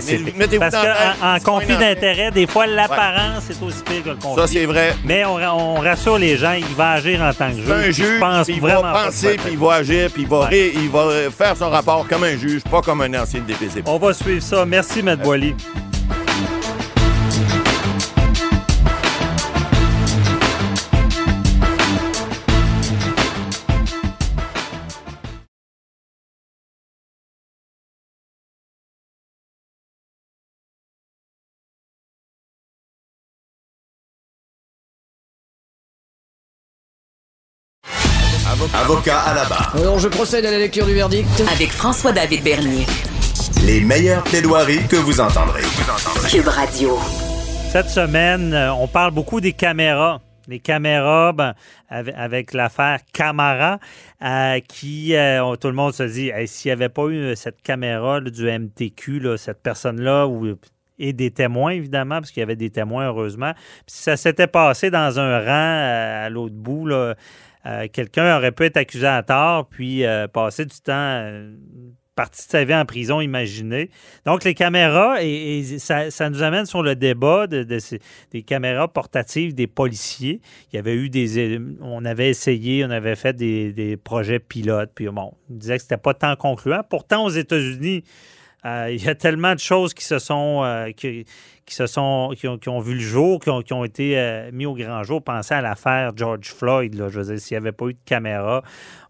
[0.61, 4.43] Parce qu'en en conflit d'intérêt, des fois, l'apparence est aussi pire que le conflit.
[4.43, 4.95] Ça, c'est vrai.
[5.05, 7.71] Mais on, rassure les gens, il va agir en tant que juge.
[7.71, 11.57] Un juge, il va penser, puis il va agir, puis il va, il va faire
[11.57, 13.89] son rapport comme un juge, pas comme un ancien DPCP.
[13.89, 14.67] On va suivre ça.
[14.67, 15.17] Merci, M.
[15.17, 15.55] Boily.
[38.75, 39.75] Avocat à la barre.
[39.77, 41.29] Alors je procède à la lecture du verdict.
[41.53, 42.87] Avec François-David Bernier.
[43.65, 45.63] Les meilleures plaidoiries que vous entendrez.
[46.29, 46.99] Cube Radio.
[47.71, 50.21] Cette semaine, euh, on parle beaucoup des caméras.
[50.49, 51.55] Les caméras, ben,
[51.89, 53.79] avec, l'affaire Camara,
[54.23, 58.21] euh, qui, euh, tout le monde se dit, s'il n'y avait pas eu cette caméra
[58.21, 60.29] du MTQ, cette personne-là,
[60.99, 63.53] et des témoins, évidemment, parce qu'il y avait des témoins, heureusement.
[63.87, 66.89] si ça s'était passé dans un rang à l'autre bout,
[67.93, 71.33] quelqu'un aurait pu être accusé à tort, puis passer du temps
[72.17, 73.91] partie de sa vie en prison, imaginez.
[74.25, 77.63] Donc, les caméras, et, ça, nous amène sur le débat de,
[78.33, 80.41] des caméras portatives des policiers.
[80.73, 81.61] Il y eu des.
[81.81, 85.97] On avait essayé, on avait fait des, projets pilotes, puis bon, on disait que c'était
[85.99, 86.83] pas tant concluant.
[86.89, 88.03] Pourtant, aux États-Unis,
[88.67, 91.25] euh, il y a tellement de choses qui se sont, euh, qui,
[91.69, 95.23] se sont, qui ont, vu le jour, qui ont, été euh, mis au grand jour.
[95.23, 96.95] Pensez à l'affaire George Floyd.
[96.95, 97.09] Là.
[97.09, 98.63] Je veux dire, s'il n'y avait pas eu de caméra,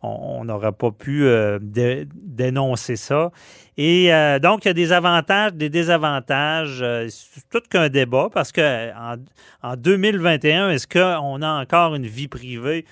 [0.02, 1.26] on n'aurait pas pu
[1.60, 3.30] dénoncer ça.
[3.78, 4.10] Et
[4.42, 6.84] donc, il y a des avantages, des désavantages.
[7.08, 8.90] c'est tout qu'un débat parce que
[9.62, 12.84] en 2021, est-ce qu'on a encore une vie privée?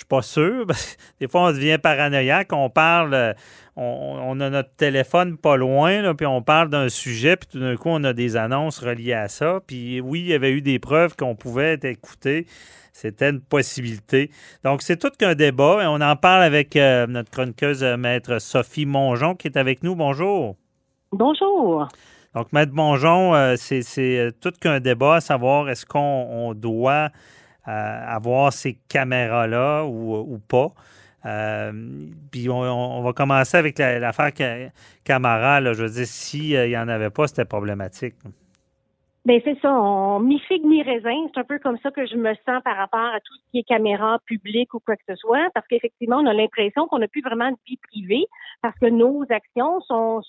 [0.00, 0.66] Je suis pas sûr.
[1.20, 2.54] Des fois, on devient paranoïaque.
[2.54, 3.34] On parle, euh,
[3.76, 7.90] on, a notre téléphone pas loin, puis on parle d'un sujet, puis tout d'un coup,
[7.90, 9.60] on a des annonces reliées à ça.
[9.66, 12.46] Puis oui, il y avait eu des preuves qu'on pouvait être écouté.
[12.94, 14.30] C'était une possibilité.
[14.64, 15.82] Donc, c'est tout qu'un débat.
[15.82, 19.82] Et on en parle avec euh, notre chroniqueuse, euh, Maître Sophie Mongeon, qui est avec
[19.82, 19.94] nous.
[19.96, 20.56] Bonjour.
[21.12, 21.88] Bonjour.
[22.34, 27.10] Donc, Maître Mongeon, c'est tout qu'un débat à savoir est-ce qu'on doit
[27.64, 30.68] avoir ces caméras-là ou, pas.
[31.26, 31.72] Euh,
[32.30, 34.32] puis on, va commencer avec l'affaire
[35.04, 35.60] Camara.
[35.72, 38.14] je veux dire, s'il n'y en avait pas, c'était problématique.
[39.26, 42.16] Ben c'est ça, on mi figue mi raisin, c'est un peu comme ça que je
[42.16, 45.14] me sens par rapport à tout ce qui est caméra publique ou quoi que ce
[45.16, 48.24] soit, parce qu'effectivement, on a l'impression qu'on n'a plus vraiment de vie privée,
[48.62, 50.22] parce que nos actions sont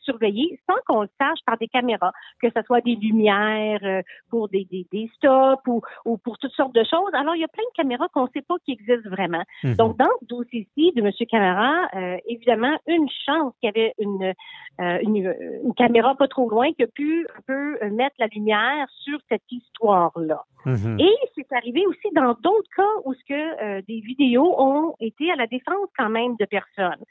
[0.00, 4.48] surveillées sans qu'on le sache par des caméras, que ce soit des lumières euh, pour
[4.48, 7.10] des, des, des stops ou, ou, pour toutes sortes de choses.
[7.12, 9.42] Alors, il y a plein de caméras qu'on ne sait pas qui existent vraiment.
[9.62, 9.74] Mhm.
[9.76, 11.10] Donc, dans ce dossier-ci de M.
[11.30, 14.34] Camara, euh, évidemment, une chance qu'il y avait une,
[14.80, 15.16] euh, une,
[15.64, 19.50] une, caméra pas trop loin qui a pu un peu mettre la lumière sur cette
[19.50, 20.42] histoire-là.
[20.64, 20.98] Mhm.
[21.00, 25.30] Et c'est arrivé aussi dans d'autres cas où ce que euh, des vidéos ont été
[25.30, 27.04] à la défense quand même de personnes.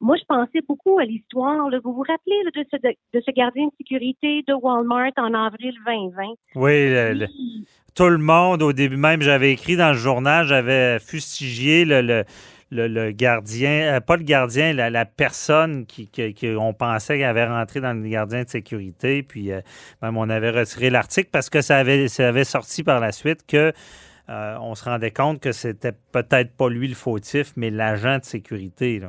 [0.00, 1.68] Moi, je pensais beaucoup à l'histoire.
[1.82, 6.22] Vous vous rappelez de, ce, de, ce, gardien de sécurité de Walmart en avril 2020?
[6.54, 7.26] Oui,
[7.96, 12.24] tout le monde, au début même, j'avais écrit dans le journal, j'avais fustigé le le,
[12.70, 16.10] gardien, euh, pas le gardien, la, personne qui,
[16.56, 19.22] on pensait qu'elle avait rentré dans le gardien de sécurité.
[19.22, 19.60] Puis euh,
[20.02, 22.08] même on avait retiré l'article parce que ça avait,
[22.44, 23.72] sorti par la suite que
[24.28, 28.24] euh, on se rendait compte que c'était peut-être pas lui le fautif, mais l'agent de
[28.24, 29.02] sécurité.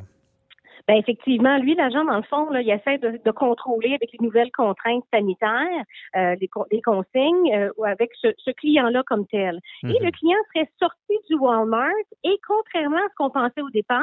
[0.89, 4.25] Ben effectivement, lui, l'agent, dans le fond, là, il essaie de, de, contrôler avec les
[4.25, 5.83] nouvelles contraintes sanitaires,
[6.15, 9.59] euh, les, les, consignes, euh, avec ce, ce client-là comme tel.
[9.83, 9.93] Et mhm.
[10.01, 11.91] le client serait sorti du Walmart
[12.23, 14.01] et contrairement à ce qu'on pensait au départ,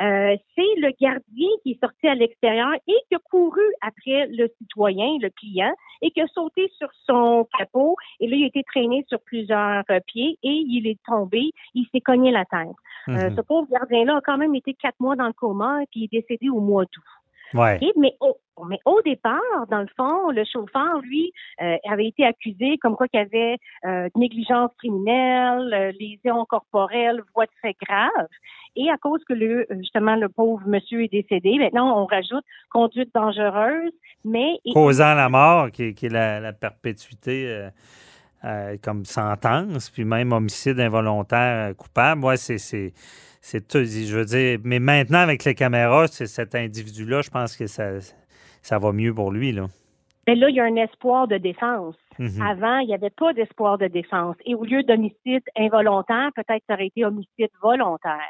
[0.00, 4.48] euh, c'est le gardien qui est sorti à l'extérieur et qui a couru après le
[4.58, 7.96] citoyen, le client, et qui a sauté sur son capot.
[8.20, 11.50] Et là, il a été traîné sur plusieurs euh, pieds et il est tombé.
[11.74, 12.68] Il s'est cogné la tête.
[13.08, 13.36] Euh, mhm.
[13.36, 16.13] ce pauvre gardien-là a quand même été quatre mois dans le coma et puis il
[16.20, 17.04] décédé au mois d'août.
[17.54, 17.78] Ouais.
[17.96, 18.36] mais, au,
[18.68, 23.06] mais au départ, dans le fond, le chauffeur, lui, euh, avait été accusé comme quoi
[23.06, 28.28] qu'il avait euh, négligence criminelle, lésions corporelles, voie de fait grave.
[28.76, 33.10] Et à cause que le justement le pauvre monsieur est décédé, maintenant on rajoute conduite
[33.14, 33.92] dangereuse,
[34.24, 37.46] mais causant la mort, qui, est la, la perpétuité.
[37.46, 37.70] Euh,
[38.82, 42.20] comme sentence, puis même homicide involontaire coupable.
[42.20, 43.84] Moi, c'est, c'est, tout.
[43.84, 48.00] Je veux dire, mais maintenant, avec les caméras, c'est cet individu-là, je pense que ça,
[48.62, 49.52] ça va mieux pour lui.
[49.52, 49.66] Là.
[50.26, 51.96] Mais là, il y a un espoir de défense.
[52.18, 52.40] Mhm.
[52.40, 54.36] Avant, il n'y avait pas d'espoir de défense.
[54.46, 58.20] Et au lieu d'homicide involontaire, peut-être ça aurait été homicide volontaire.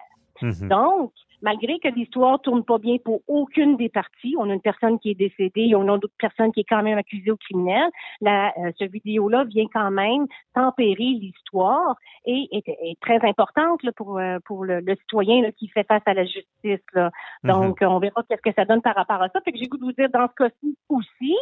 [0.43, 0.69] Mhm.
[0.69, 1.13] Donc,
[1.45, 5.11] malgré que l'histoire tourne pas bien pour aucune des parties, on a une personne qui
[5.11, 7.91] est décédée et on a d'autres personnes qui est quand même accusée au criminel,
[8.23, 14.19] la, euh, ce vidéo-là vient quand même tempérer l'histoire et est, très importante là, pour,
[14.19, 16.85] euh, pour le, citoyen là, qui fait face à la justice.
[16.95, 17.11] Là.
[17.43, 17.51] Mhm.
[17.51, 19.41] Donc, on verra qu'est-ce que ça donne par rapport à ça.
[19.43, 21.37] Fait que j'ai goût de vous dire, dans ce cas-ci aussi,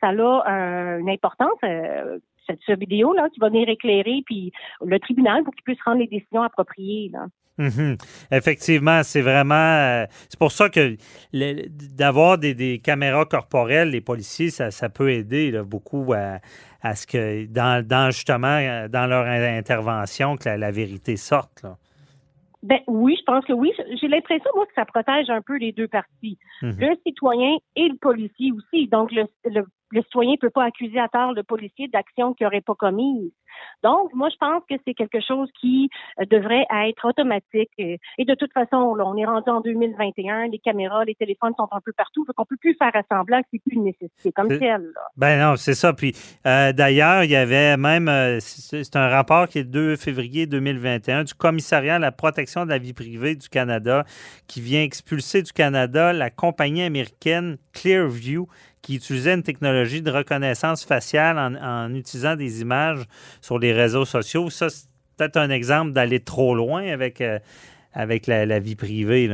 [0.00, 1.58] ça a euh, une importance
[2.46, 4.52] cette, vidéo-là qui va venir éclairer puis
[4.84, 7.10] le tribunal pour qu'il puisse rendre les décisions appropriées.
[7.12, 7.26] Là.
[7.58, 7.96] Mhm.
[8.30, 9.54] Effectivement, c'est vraiment.
[9.54, 10.96] Euh, c'est pour ça que
[11.32, 18.86] d'avoir des, caméras corporelles, les policiers, ça, peut aider beaucoup à, ce que, dans, justement,
[18.88, 21.64] dans leur intervention, que la, vérité sorte.
[22.62, 23.72] Ben oui, je pense que oui.
[24.00, 26.38] J'ai l'impression, moi, que ça protège un peu les deux parties.
[26.62, 26.76] Mhm.
[26.78, 28.88] Le citoyen et le policier aussi.
[28.88, 32.44] Donc, le, le, le citoyen ne peut pas accuser à tort le policier d'actions qu'il
[32.44, 33.32] n'aurait pas commises.
[33.82, 35.88] Donc, moi, je pense que c'est quelque chose qui
[36.20, 37.70] euh, devrait être automatique.
[37.78, 41.68] Et, de toute façon, là, on est rendu en 2021, les caméras, les téléphones sont
[41.70, 44.48] un peu partout, donc on peut plus faire assemblant que c'est plus une nécessité comme
[44.48, 44.92] telle.
[45.16, 45.92] Ben non, c'est ça.
[45.92, 46.12] Puis
[46.46, 51.24] euh, d'ailleurs, il y avait même, euh, c'est un rapport qui est 2 février 2021
[51.24, 54.04] du Commissariat à la protection de la vie privée du Canada
[54.46, 58.48] qui vient expulser du Canada la compagnie américaine Clearview
[58.82, 63.04] qui utilisait une technologie de reconnaissance faciale en, utilisant des images
[63.48, 64.50] sur les réseaux sociaux.
[64.50, 67.38] Ça, c'est peut-être un exemple d'aller trop loin avec, euh,
[67.94, 69.30] la, vie privée.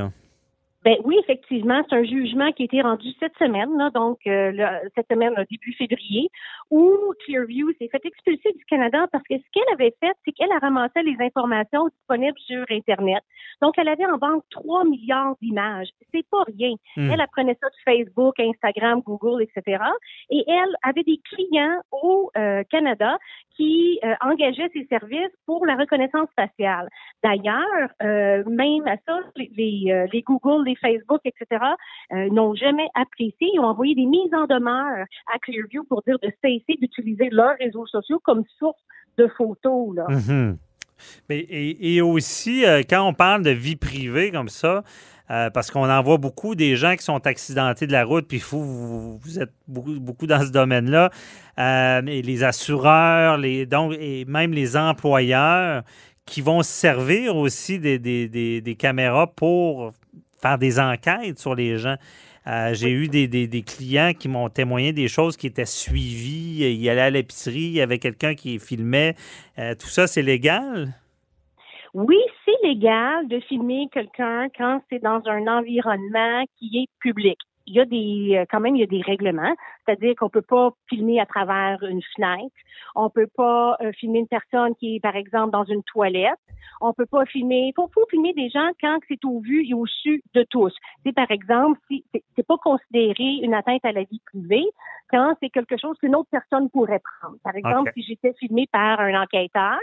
[0.85, 4.53] Ben oui, effectivement, c'est un jugement qui a été rendu cette semaine, là, donc euh,
[4.95, 6.29] cette semaine, début février,
[6.71, 10.53] où Clearview s'est fait expulser du Canada parce que ce qu'elle avait fait, c'est qu'elle
[10.53, 13.23] a ramassé les informations disponibles sur Internet.
[13.63, 15.89] Donc, elle avait en banque 3 milliards d'images.
[16.13, 16.75] C'est pas rien.
[16.99, 17.11] Hmm.
[17.11, 19.83] Elle apprenait ça de Facebook, Instagram, Google, etc.
[20.29, 23.17] Et elle avait des clients au euh, Canada
[23.57, 26.89] qui euh, engageaient ses services pour la reconnaissance faciale.
[27.23, 31.63] D'ailleurs, même à ça, les, les, les Google, les Facebook, etc.,
[32.13, 33.49] euh, n'ont jamais apprécié.
[33.55, 37.57] Ils ont envoyé des mises en demeure à Clearview pour dire de cesser d'utiliser leurs
[37.59, 38.81] réseaux sociaux comme source
[39.19, 39.97] de photos.
[40.09, 40.59] Mhm.
[41.29, 44.85] Et, aussi, euh, quand on parle de vie privée comme ça,
[45.31, 48.43] euh, parce qu'on en voit beaucoup des gens qui sont accidentés de la route, puis
[48.51, 51.11] vous, êtes beaucoup, beaucoup dans ce domaine-là,
[51.59, 55.83] et les assureurs, les, donc, et même les employeurs
[56.27, 59.93] qui vont servir aussi des caméras pour
[60.45, 61.97] faire des enquêtes sur les gens.
[62.47, 66.77] Euh, j'ai eu des, clients qui m'ont témoigné des choses qui étaient suivies.
[66.79, 69.15] Il allait à l'épicerie, il y avait quelqu'un qui filmait.
[69.59, 70.93] Euh, tout ça, c'est légal?
[71.95, 77.75] Oui, c'est légal de filmer quelqu'un quand c'est dans un environnement qui est public il
[77.75, 80.71] y a des euh, quand même il y a des règlements, c'est-à-dire qu'on peut pas
[80.89, 82.55] filmer à travers une fenêtre,
[82.95, 86.39] on peut pas euh, filmer une personne qui est par exemple dans une toilette,
[86.81, 89.87] on peut pas filmer, faut, faut filmer des gens quand c'est au vu et au
[89.87, 90.75] su de tous.
[91.05, 94.67] C'est par exemple si c'est pas considéré une atteinte à la vie privée
[95.15, 97.37] quand c'est quelque chose qu'une autre personne pourrait prendre.
[97.45, 99.79] Par exemple, si j'étais filmé par un enquêteur,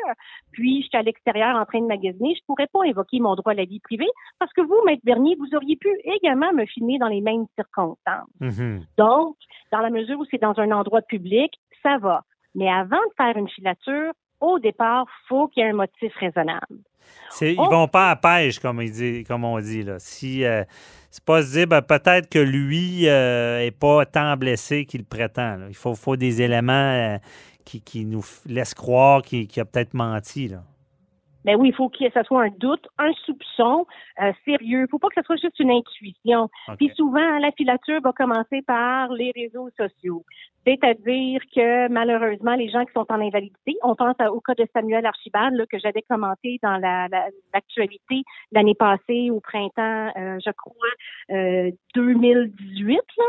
[0.52, 3.56] puis j'étais à l'extérieur en train de magasiner, je pourrais pas évoquer mon droit à
[3.56, 7.08] la vie privée parce que vous, maître Bernier, vous auriez pu également me filmer dans
[7.08, 8.02] les mêmes circonstances
[8.40, 8.86] Mhm.
[8.98, 9.38] Donc,
[9.72, 12.24] dans la mesure où c'est dans un endroit public, ça va.
[12.56, 16.80] Mais avant de faire une filature, au départ, faut qu'il y ait un motif raisonnable.
[17.42, 18.82] Ils Ils vont pas à pêche, comme,
[19.28, 19.84] comme on dit.
[19.84, 20.00] Là.
[20.00, 20.64] Si, euh,
[21.12, 25.60] c'est pas se dire ben, peut-être que lui euh, pas tant blessé qu'il prétend.
[25.68, 27.18] Il faut, des éléments euh,
[27.66, 30.48] qui, nous laissent croire qu'il, qu'il a peut-être menti.
[30.48, 30.64] Là.
[31.46, 33.86] Ben oui, il faut que ce soit un doute, un soupçon
[34.22, 34.86] euh, sérieux.
[34.86, 36.50] Il faut pas que ce soit juste une intuition.
[36.78, 40.24] Puis souvent, la filature va commencer par les réseaux sociaux.
[40.66, 45.06] C'est-à-dire que malheureusement, les gens qui sont en invalidité, on pense au cas de Samuel
[45.08, 50.76] Archibald là, que j'avais commenté dans l'actualité la, l'année passée au printemps, euh, je crois,
[51.32, 53.24] euh, 2018, là,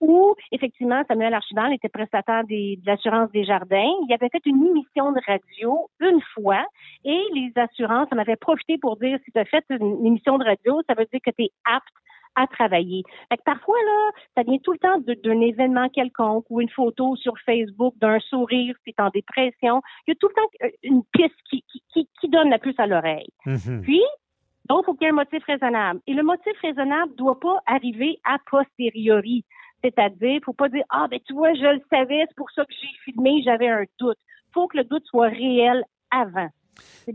[0.00, 3.92] où effectivement Samuel Archibald était prestataire des, de l'assurance des jardins.
[4.08, 6.64] Il avait fait une émission de radio une fois
[7.04, 10.44] et les assurances en avaient profité pour dire si tu as fait une émission de
[10.44, 11.94] radio, ça veut dire que tu es apte
[12.38, 13.02] à travailler.
[13.30, 17.34] Fait parfois, là, ça vient tout le temps d'un événement quelconque ou une photo sur
[17.44, 19.82] Facebook d'un sourire qui est en dépression.
[20.06, 22.78] Il y a tout le temps euh, une piste qui, qui, qui donne la puce
[22.78, 23.28] à l'oreille.
[23.46, 23.82] Mm-hmm.
[23.82, 24.02] Puis,
[24.68, 26.00] donc, il faut qu'il y ait un motif raisonnable.
[26.06, 29.44] Et le motif raisonnable ne doit pas arriver a posteriori.
[29.82, 32.50] C'est-à-dire, il ne faut pas dire, ah, ben, tu vois, je le savais, c'est pour
[32.50, 34.18] ça que j'ai filmé, j'avais un doute.
[34.48, 36.48] Il faut que le doute soit réel avant.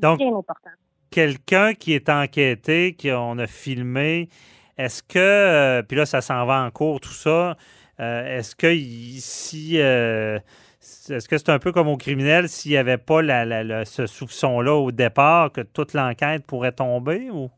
[0.01, 0.69] C'est bien important.
[1.12, 4.29] Quelqu'un qui est enquêté, qu'on a filmé,
[4.77, 7.56] est-ce que, euh, puis là, ça s'en va en cours, tout ça,
[7.99, 10.39] euh, est-ce que ici, euh,
[10.82, 13.21] est-ce que c'est un peu comme au criminel s'il n'y avait pas
[13.86, 17.51] ce soupçon-là au départ que toute l'enquête pourrait tomber ou?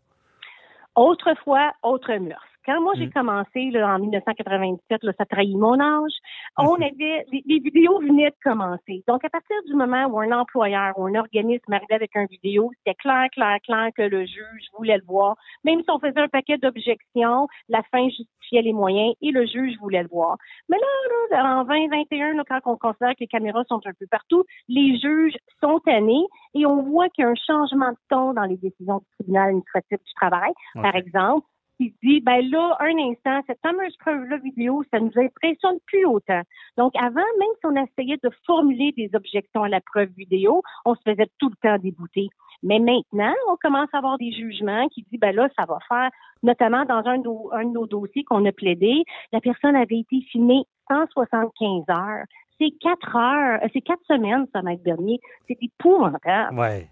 [0.95, 2.54] Autrefois, autre mœurs.
[2.65, 3.13] Quand moi, j'ai mm.
[3.13, 6.11] commencé là, en 1997, là, ça trahit mon âge,
[6.57, 6.93] on mm-hmm.
[6.93, 9.03] avait, les, vidéos venaient de commencer.
[9.07, 12.71] Donc, à partir du moment où un employeur ou un organisme arrivait avec un vidéo,
[12.79, 15.35] c'était clair, clair, clair que le juge voulait le voir.
[15.63, 19.77] Même si on faisait un paquet d'objections, la fin justifiait les moyens et le juge
[19.79, 20.37] voulait le voir.
[20.69, 24.07] Mais là, là en 2021, là, quand on considère que les caméras sont un peu
[24.09, 28.33] partout, les juges sont tannés et on voit qu'il y a un changement de ton
[28.33, 30.51] dans les décisions du tribunal administratif du travail.
[30.73, 31.45] Par exemple,
[31.77, 36.41] qui dit, ben là, un instant, cette fameuse preuve-là vidéo, ça nous impressionne plus autant.
[36.77, 40.95] Donc, avant, même si on essayait de formuler des objections à la preuve vidéo, on
[40.95, 42.29] se faisait tout le temps débouter.
[42.63, 46.09] Mais maintenant, on commence à avoir des jugements qui disent, ben là, ça va faire,
[46.43, 50.63] notamment dans un de, un nos dossiers qu'on a plaidé, la personne avait été filmée
[50.89, 52.25] 175 heures.
[52.59, 55.19] C'est quatre heures, euh, c'est quatre semaines, ça, Maître dernier.
[55.47, 56.57] C'est épouvantable.
[56.57, 56.87] Oui.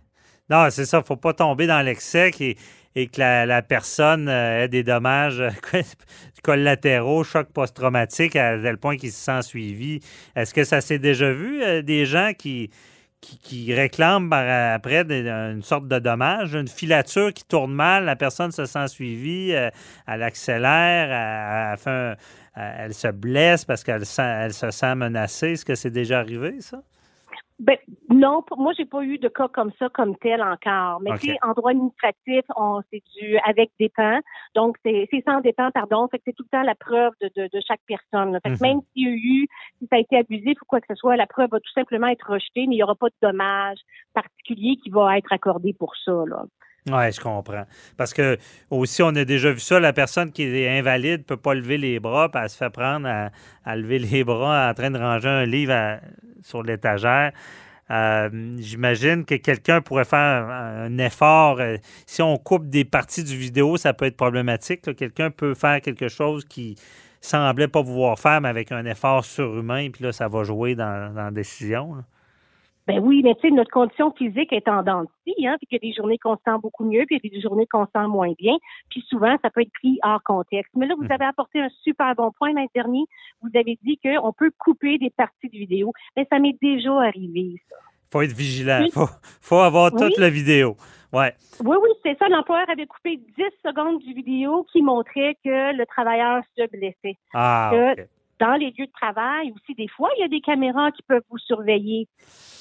[0.50, 1.02] Non, c'est ça.
[1.02, 2.58] faut pas tomber dans l'excès et,
[2.96, 5.50] et que la, personne euh, ait des dommages euh,
[6.44, 10.00] collatéraux, choc post-traumatique à tel point qu'il se sent suivi.
[10.36, 12.70] Est-ce que ça s'est déjà vu, des gens qui,
[13.22, 18.66] qui, réclament après une sorte de dommage, une filature qui tourne mal, la personne se
[18.66, 22.18] sent suivie, elle accélère, elle,
[22.56, 25.54] elle se blesse parce qu'elle elle se sent menacée?
[25.54, 26.84] Est-ce que c'est déjà arrivé, ça?
[27.60, 27.78] Ben,
[28.10, 31.02] non, moi, j'ai pas eu de cas comme ça, comme tel encore.
[31.02, 31.38] Mais okay.
[31.44, 34.20] en droit administratif, on c'est du avec dépend.
[34.56, 36.08] Donc, c'est sans dépend, pardon.
[36.10, 38.38] Fait que c'est tout le temps la preuve de, de, chaque personne.
[38.44, 38.62] Fait que mhm.
[38.62, 39.48] même s'il y a eu,
[39.80, 42.08] si ça a été abusif ou quoi que ce soit, la preuve va tout simplement
[42.08, 43.80] être rejetée, mais il n'y aura pas de dommage
[44.14, 46.24] particulier qui va être accordé pour ça.
[46.28, 46.46] Là.
[46.90, 47.66] Oui, je comprends.
[47.96, 48.38] Parce que
[48.70, 51.78] aussi, on a déjà vu ça, la personne qui est invalide ne peut pas lever
[51.78, 53.08] les bras, puis elle se fait prendre
[53.66, 56.00] à, lever les bras en train de ranger un livre
[56.42, 57.32] sur l'étagère.
[57.92, 58.30] Euh,
[58.60, 61.60] j'imagine que quelqu'un pourrait faire un effort.
[61.60, 64.82] Euh, si on coupe des parties du vidéo, ça peut être problématique.
[64.96, 66.76] Quelqu'un peut faire quelque chose qui
[67.22, 71.14] semblait pas pouvoir faire, mais avec un effort surhumain, puis là, ça va jouer dans,
[71.16, 72.04] la décision.
[72.88, 75.76] Ben oui, mais tu sais, notre condition physique est en dents hein, puis qu'il y
[75.76, 77.86] a des journées qu'on se sent beaucoup mieux, puis il y a des journées qu'on
[77.86, 78.56] se sent moins bien,
[78.90, 80.72] puis souvent, ça peut être pris hors contexte.
[80.76, 81.12] Mais là, vous mhm.
[81.12, 83.06] avez apporté un super bon point l'an dernier.
[83.42, 85.94] Vous avez dit qu'on peut couper des parties de vidéo.
[86.18, 87.76] Mais ça m'est déjà arrivé, ça.
[88.12, 88.86] faut être vigilant.
[88.92, 89.08] Faut,
[89.42, 90.76] faut avoir toute la vidéo.
[91.14, 91.34] Ouais.
[91.64, 92.28] Oui, oui, c'est ça.
[92.28, 97.18] L'employeur avait coupé 10 secondes du vidéo qui montrait que le travailleur se blessait.
[97.34, 97.72] Ah,
[98.44, 101.24] dans les lieux de travail aussi, des fois, il y a des caméras qui peuvent
[101.30, 102.08] vous surveiller.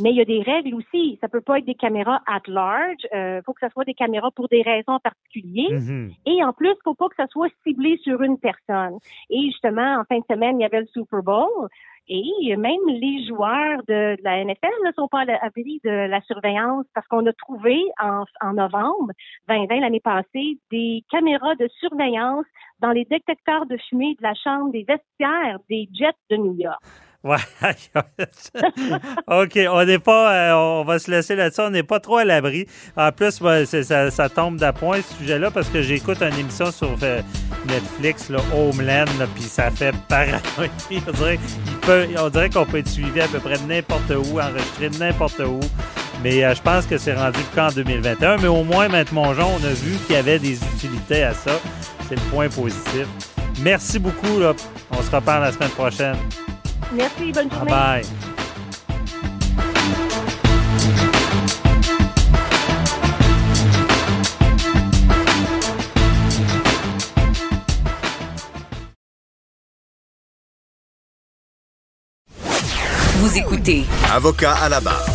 [0.00, 1.18] Mais il y a des règles aussi.
[1.20, 3.02] Ça peut pas être des caméras at large.
[3.12, 5.80] Il euh, faut que ce soit des caméras pour des raisons particulières.
[5.80, 6.14] Mm-hmm.
[6.26, 8.98] Et en plus, il faut pas que ça soit ciblé sur une personne.
[9.28, 11.68] Et justement, en fin de semaine, il y avait le Super Bowl.
[12.08, 16.84] Et même les joueurs de, la NFL ne sont pas à l'abri de la surveillance
[16.94, 19.12] parce qu'on a trouvé en, en novembre
[19.48, 22.46] 2020 l'année passée des caméras de surveillance
[22.80, 26.82] dans les détecteurs de fumée de la chambre des vestiaires des Jets de New York.
[27.24, 27.36] Ouais.
[29.28, 32.24] OK, on n'est pas, euh, on va se laisser là-dessus, on n'est pas trop à
[32.24, 32.66] l'abri.
[32.96, 33.40] En plus,
[34.10, 37.22] ça, tombe d'appoint ce sujet-là parce que j'écoute une émission sur euh,
[37.68, 39.04] Netflix, là, Homeland,
[39.34, 40.40] puis ça fait paranoïa.
[41.06, 41.38] on dirait,
[42.18, 45.60] on dirait qu'on peut être suivi à peu près n'importe où, enregistré n'importe où.
[46.24, 48.38] Mais euh, je pense que c'est rendu qu'en 2021.
[48.38, 51.52] Mais au moins, Maître Mongeon, on a vu qu'il y avait des utilités à ça.
[52.08, 53.06] C'est le point positif.
[53.60, 54.40] Merci beaucoup.
[54.40, 54.54] Là.
[54.90, 56.16] On se reparle la semaine prochaine.
[56.94, 57.70] Merci, bonne journée.
[57.70, 58.04] Bye.
[73.16, 73.84] Vous écoutez.
[74.12, 75.06] Avocat à la barre.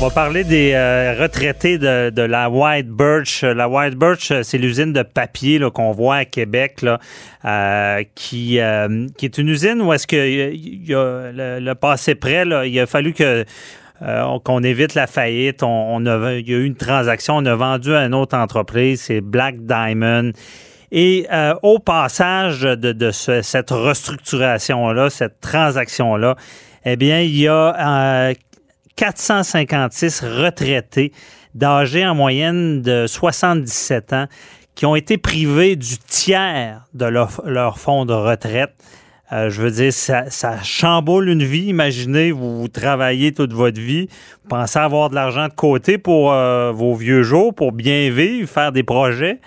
[0.00, 3.42] On va parler des euh, retraités de, la White Birch.
[3.42, 7.00] La White Birch, c'est l'usine de papier qu'on voit à Québec, là,
[7.44, 12.44] euh, qui, euh, qui est une usine où est-ce que y a le, passé près,
[12.44, 13.44] là, il a fallu que
[14.44, 15.64] qu'on évite la faillite.
[15.64, 19.00] On, a, il y a eu une transaction, on a vendu à une autre entreprise,
[19.00, 20.30] c'est Black Diamond.
[20.92, 21.26] Et
[21.64, 26.36] au passage de, de cette restructuration-là, cette transaction-là,
[26.84, 28.32] eh bien, il y a
[28.98, 31.12] 456 retraités
[31.54, 34.26] d'âge en moyenne de 77 ans
[34.74, 38.74] qui ont été privés du tiers de leur, fonds de retraite.
[39.30, 41.66] Euh, je veux dire, ça, chamboule une vie.
[41.66, 44.08] Imaginez, vous, travaillez toute votre vie,
[44.42, 48.48] vous pensez avoir de l'argent de côté pour euh, vos vieux jours, pour bien vivre,
[48.48, 49.38] faire des projets.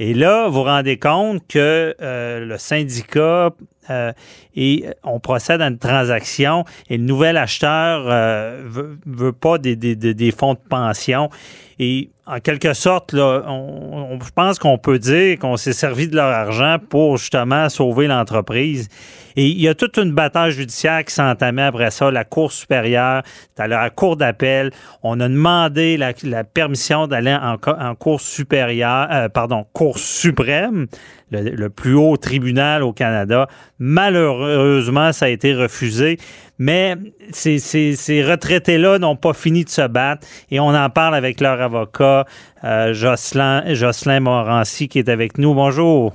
[0.00, 3.50] Et là, vous vous rendez compte que euh, le syndicat
[3.90, 4.12] euh,
[4.54, 8.62] et on procède à une transaction et le nouvel acheteur euh,
[9.06, 11.30] veut, pas des, fonds de pension.
[11.78, 16.26] Et en quelque sorte, là, je pense qu'on peut dire qu'on s'est servi de leur
[16.26, 18.88] argent pour justement sauver l'entreprise.
[19.36, 22.10] Et il y a toute une bataille judiciaire qui entamée après ça.
[22.10, 23.22] La Cour supérieure,
[23.56, 24.72] à la Cour d'appel,
[25.02, 26.12] on a demandé la,
[26.44, 30.86] permission d'aller en, en, Cour supérieure, euh, pardon, Cour suprême
[31.30, 33.48] le, plus haut tribunal au Canada.
[33.78, 36.18] Malheureusement, ça a été refusé.
[36.58, 36.96] Mais
[37.30, 41.60] ces, ces, retraités-là n'ont pas fini de se battre et on en parle avec leur
[41.60, 42.26] avocat,
[42.64, 45.54] euh, Jocelyn, Jocelyn Morancy, qui est avec nous.
[45.54, 46.12] Bonjour.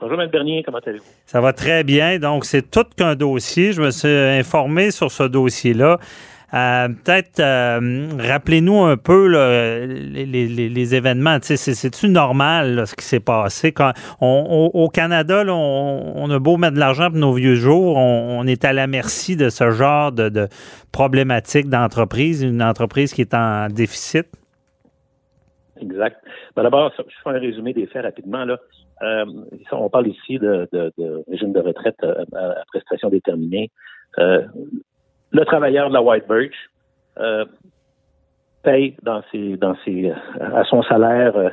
[0.00, 0.30] Bonjour, M.
[0.30, 1.04] Bernier, comment allez-vous?
[1.26, 2.18] Ça va très bien.
[2.18, 3.72] Donc, c'est tout qu'un dossier.
[3.72, 5.98] Je me suis informé sur ce dossier-là.
[6.52, 11.38] Euh, peut-être euh, rappelez-nous un peu les, événements.
[11.40, 13.72] C'est-tu normal ce qui s'est passé?
[13.72, 18.64] Quand au Canada, on, a beau mettre de l'argent pour nos vieux jours, on, est
[18.64, 20.48] à la merci de ce genre de, de
[20.92, 24.26] problématique d'entreprise, une entreprise qui est en déficit.
[25.80, 26.16] Exact.
[26.56, 28.44] Ben, d'abord, je fais un résumé des faits rapidement.
[28.44, 28.58] Là.
[29.02, 29.24] Euh,
[29.72, 30.68] on parle ici de,
[31.30, 33.70] régime de retraite à, prestation déterminée
[35.32, 36.54] le travailleur de la White Birch
[37.18, 37.44] euh,
[38.62, 41.50] paye dans ses, dans ses, à son salaire euh,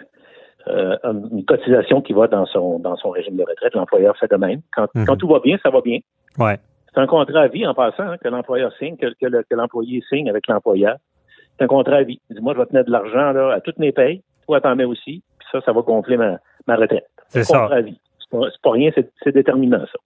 [0.68, 0.98] euh,
[1.32, 3.74] une cotisation qui va dans son, dans son régime de retraite.
[3.74, 4.62] L'employeur fait de même.
[4.74, 5.06] Quand, mhm.
[5.06, 6.00] quand tout va bien, ça va bien.
[6.38, 6.58] Ouais.
[6.94, 10.30] C'est un contrat à vie en passant hein, que l'employeur signe, que, que, l'employé signe
[10.30, 10.98] avec l'employeur.
[11.58, 12.20] C'est un contrat à vie.
[12.30, 14.22] Il dit, moi, je vais tenir de l'argent à toutes mes payes.
[14.46, 15.24] Toi, t'en mets aussi.
[15.40, 17.08] Puis ça, ça va gonfler ma, ma retraite.
[17.30, 17.60] C'est ça.
[17.60, 18.00] contrat à vie.
[18.20, 18.92] C'est pas, pas rien,
[19.24, 20.00] c'est déterminant, ça.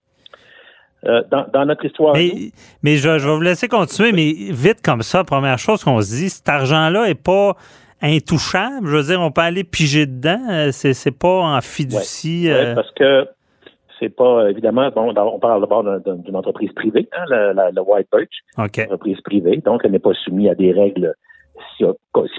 [1.05, 2.13] Euh, dans, notre histoire.
[2.13, 6.29] Mais, je, vais vous laisser continuer, mais vite comme ça, première chose qu'on se dit,
[6.29, 7.55] cet argent-là est pas
[8.03, 8.87] intouchable?
[8.87, 10.41] Je veux dire, on peut aller piger dedans.
[10.51, 12.43] Euh, c'est, c'est pas en fiducie.
[12.45, 12.75] Oui, euh.
[12.75, 13.27] parce que
[13.99, 18.29] c'est pas, évidemment, bon, on parle d'abord d'une entreprise privée, hein, la, White Birch.
[18.57, 21.15] Une entreprise privée, donc elle n'est pas soumise à des règles.
[21.77, 21.83] Si,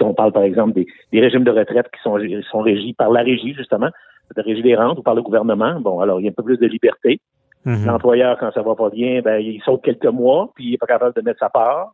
[0.01, 2.17] on parle, par exemple, des, régimes de retraite qui sont,
[2.49, 3.89] sont régis par la régie, justement,
[4.35, 6.43] de régie des rentes ou par le gouvernement, bon, alors il y a un peu
[6.43, 7.19] plus de liberté.
[7.65, 7.85] Mhm.
[7.85, 10.87] L'employeur, quand ça va pas bien, ben, il saute quelques mois, puis il n'est pas
[10.87, 11.93] capable de mettre sa part.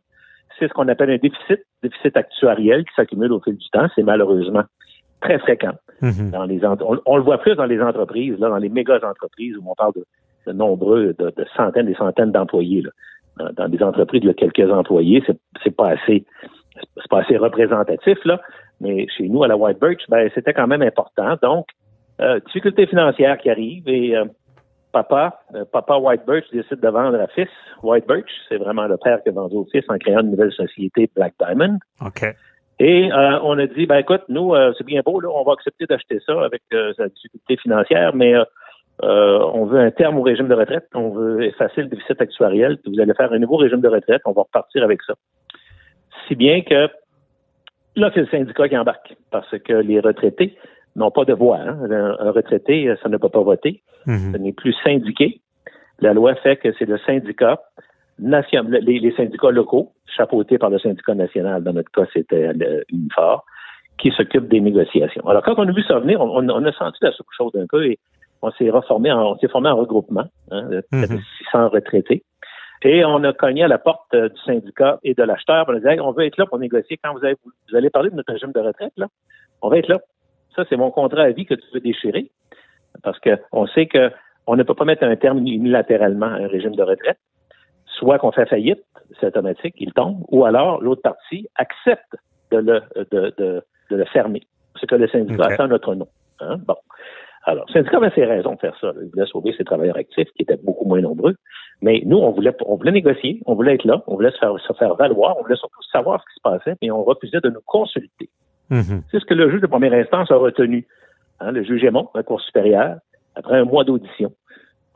[0.58, 3.86] C'est ce qu'on appelle un déficit, déficit actuariel qui s'accumule au fil du temps.
[3.94, 4.64] C'est malheureusement
[5.20, 5.74] très fréquent.
[6.00, 6.30] Mhm.
[6.30, 9.62] Dans les on, le voit plus dans les entreprises, là, dans les méga entreprises où
[9.66, 9.92] on parle
[10.46, 12.82] de, nombreux, de, centaines et centaines d'employés.
[13.38, 16.24] Dans, dans, des entreprises de quelques employés, c'est, c'est pas assez
[16.96, 18.40] c'est pas assez représentatif, là.
[18.80, 21.36] Mais chez nous, à la White Birch, ben, c'était quand même important.
[21.42, 21.66] Donc,
[22.20, 24.24] euh, difficultés financières qui arrivent et euh,
[24.92, 27.48] papa, euh, papa White Birch décide de vendre à fils
[27.82, 28.30] White Birch.
[28.48, 31.34] C'est vraiment le père qui a vendu au fils en créant une nouvelle société, Black
[31.40, 31.78] Diamond.
[32.04, 32.24] OK.
[32.78, 35.52] Et euh, on a dit, ben écoute, nous, euh, c'est bien beau, là, on va
[35.52, 36.62] accepter d'acheter ça avec
[36.96, 38.34] sa difficulté financière, mais
[39.02, 42.92] on veut un terme au régime de retraite, on veut effacer le déficit actuariel, puis
[42.94, 45.14] vous allez faire un nouveau régime de retraite, on va repartir avec ça.
[46.26, 46.88] Si bien que
[47.96, 50.56] là, c'est le syndicat qui embarque, parce que les retraités
[51.00, 51.58] n'ont pas de voix.
[51.58, 51.78] Hein.
[51.90, 53.82] Un, retraité, ça ne peut pas voter.
[54.06, 54.32] Mhm.
[54.32, 55.40] Ce n'est plus syndiqué.
[56.00, 57.60] La loi fait que c'est le syndicat
[58.18, 63.44] national, les, syndicats locaux, chapeautés par le syndicat national, dans notre cas, c'était l'UNIFOR,
[63.98, 65.26] qui s'occupe des négociations.
[65.28, 67.84] Alors, quand on a vu ça venir, on, a senti la soupe chaude un peu
[67.86, 67.98] et
[68.42, 71.08] on s'est reformé en, on s'est formé en regroupement, hein, de 600
[71.54, 71.66] mhm.
[71.66, 72.22] retraités.
[72.82, 75.66] Et on a cogné à la porte euh, du syndicat et de l'acheteur.
[75.68, 76.98] On a dit, on veut être là pour négocier.
[77.02, 79.08] Quand vous, avez, vous allez parler de notre régime de retraite, là,
[79.60, 79.98] on va être là.
[80.60, 82.30] Ça, c'est mon contrat à vie que tu veux déchirer.
[83.02, 86.82] Parce qu'on sait qu'on ne peut pas mettre un terme unilatéralement à un régime de
[86.82, 87.18] retraite.
[87.86, 88.82] Soit qu'on fait faillite,
[89.18, 92.14] c'est automatique, il tombe, ou alors l'autre partie accepte
[92.50, 94.42] de le, de, de, de le fermer.
[94.76, 96.08] Ce que le syndicat a fait notre nom.
[96.40, 96.56] Hein?
[96.66, 96.76] Bon.
[97.44, 98.92] Alors, le syndicat avait ses raisons de faire ça.
[99.02, 101.36] Il voulait sauver ses travailleurs actifs, qui étaient beaucoup moins nombreux.
[101.80, 104.54] Mais nous, on voulait, on voulait négocier, on voulait être là, on voulait se faire,
[104.60, 107.48] se faire valoir, on voulait surtout savoir ce qui se passait, mais on refusait de
[107.48, 108.28] nous consulter.
[108.70, 109.02] Mhm.
[109.10, 110.86] C'est ce que le juge de première instance a retenu.
[111.40, 112.98] Hein, le juge Aymon, la Cour supérieure,
[113.34, 114.32] après un mois d'audition,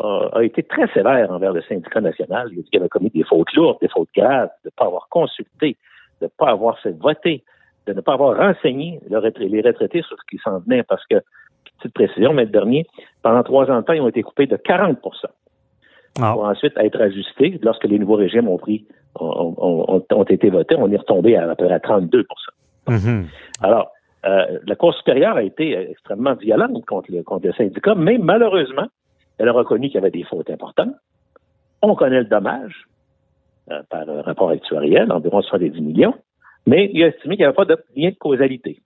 [0.01, 2.49] a, été très sévère envers le syndicat national.
[2.53, 4.87] Il a dit qu'il avait commis des fautes lourdes, des fautes graves, de ne pas
[4.87, 5.77] avoir consulté,
[6.20, 7.45] de ne pas avoir fait voter,
[7.87, 11.16] de ne pas avoir renseigné les retraités sur ce qui s'en venait, parce que,
[11.79, 12.87] petite précision, mais le dernier,
[13.22, 14.99] pendant trois ans de temps, ils ont été coupés de 40
[16.20, 16.33] ah.
[16.33, 20.77] pour ensuite être ajustés lorsque les nouveaux régimes ont pris ont, ont été votés.
[20.79, 22.27] On est retombé à, à peu près à 32
[22.89, 23.26] Mhm.
[23.62, 23.91] Alors,
[24.24, 28.87] euh, la Cour supérieure a été extrêmement violente contre le, contre le syndicat, mais malheureusement,
[29.39, 30.95] elle a reconnu qu'il y avait des fautes importantes.
[31.82, 32.87] On connaît le dommage
[33.70, 36.14] euh, par un rapport actuariel, environ 70 millions,
[36.66, 38.80] mais il a estimé qu'il n'y avait pas de lien de causalité.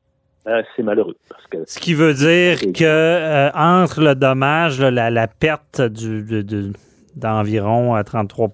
[0.49, 1.17] Euh, c'est malheureux.
[1.29, 6.73] Parce que Ce qui veut dire que entre le dommage, la, perte du,
[7.15, 8.49] d'environ 33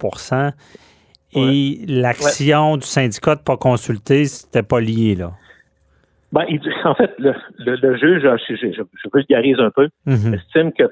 [1.35, 5.33] et l'action du syndicat de ne pas consulter, c'était pas lié, là?
[6.35, 6.47] Ben,
[6.85, 10.35] en fait, le, juge, je, je, je, vulgarise un peu, mhm.
[10.35, 10.91] estime que,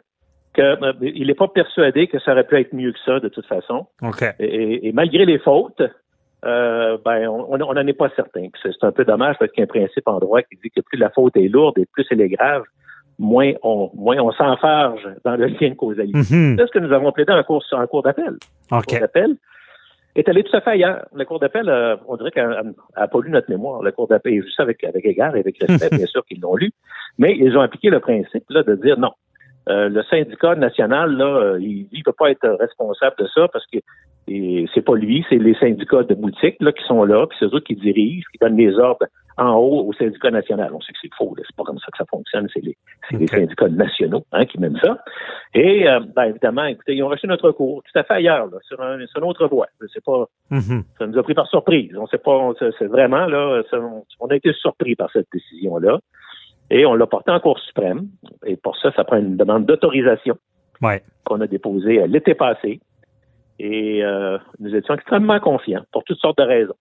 [0.55, 3.29] que euh, il n'est pas persuadé que ça aurait pu être mieux que ça, de
[3.29, 3.87] toute façon.
[4.39, 5.83] Et, malgré les fautes,
[6.45, 8.47] euh, ben, on n'en est pas certain.
[8.63, 10.81] C'est un peu dommage parce qu'il y a un principe en droit qui dit que
[10.81, 12.63] plus la faute est lourde et plus elle est grave,
[13.19, 16.19] moins on, moins on s'enfarge dans le lien de causalité.
[16.19, 16.57] Mhm.
[16.57, 18.37] C'est ce que nous avons plaidé en cours, en cours d'appel.
[18.71, 19.01] Okay.
[20.15, 21.07] Est allé tout à fait ailleurs.
[21.15, 23.83] La Cour d'appel, euh, on dirait qu'elle n'a pas lu notre mémoire.
[23.83, 26.73] La Cour d'appel, juste avec, avec égard et avec respect, bien sûr qu'ils l'ont lu,
[27.19, 29.13] mais ils ont appliqué le principe là, de dire non.
[29.69, 33.65] Euh, le syndicat national, là, euh, il ne peut pas être responsable de ça parce
[33.67, 33.79] que
[34.27, 37.61] c'est pas lui, c'est les syndicats de boutiques là, qui sont là, puis c'est eux
[37.61, 39.07] qui dirigent, qui donnent les ordres
[39.39, 40.71] en haut au syndicat national.
[40.75, 42.77] On sait que c'est faux, c'est pas comme ça que ça fonctionne, c'est les,
[43.13, 44.99] les, syndicats nationaux hein, qui mènent ça.
[45.55, 48.59] Et euh, ben, évidemment, écoutez, ils ont reçu notre cours tout à fait ailleurs, là,
[48.63, 49.67] sur, un, sur une autre voie.
[49.93, 50.83] C'est pas, mm-hmm.
[50.99, 51.93] ça nous a pris par surprise.
[51.97, 53.63] On sait pas, c'est vraiment là,
[54.21, 55.99] on a été surpris par cette décision là.
[56.71, 58.09] Et on l'a porté en Cour suprême.
[58.47, 60.39] Et pour ça, ça prend une demande d'autorisation
[61.25, 62.81] qu'on a déposée l'été passé.
[63.59, 66.75] Et euh, nous étions extrêmement confiants pour toutes sortes de raisons.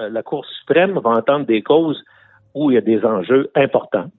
[0.00, 2.02] Euh, la Cour suprême va entendre des causes
[2.54, 4.10] où il y a des enjeux importants,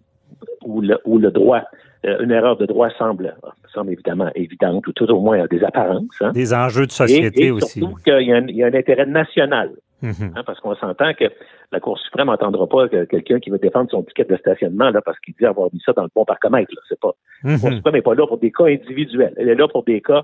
[0.63, 1.63] où le, où le droit,
[2.05, 3.35] euh, une erreur de droit semble,
[3.73, 6.21] semble évidemment évidente, ou tout au moins des apparences.
[6.21, 6.31] Hein.
[6.31, 7.79] Des enjeux de société et, aussi.
[7.79, 9.71] Surtout qu'il y, y, a un intérêt national.
[10.01, 10.33] Mhm.
[10.35, 11.25] Hein, parce qu'on s'entend que
[11.71, 15.01] la Cour suprême n'entendra pas que quelqu'un qui veut défendre son ticket de stationnement là,
[15.01, 16.71] parce qu'il dit avoir mis ça dans le bon parcomètre.
[16.87, 17.13] C'est pas.
[17.43, 17.77] La Cour mhm.
[17.77, 19.33] suprême n'est pas là pour des cas individuels.
[19.37, 20.23] Elle est là pour des cas.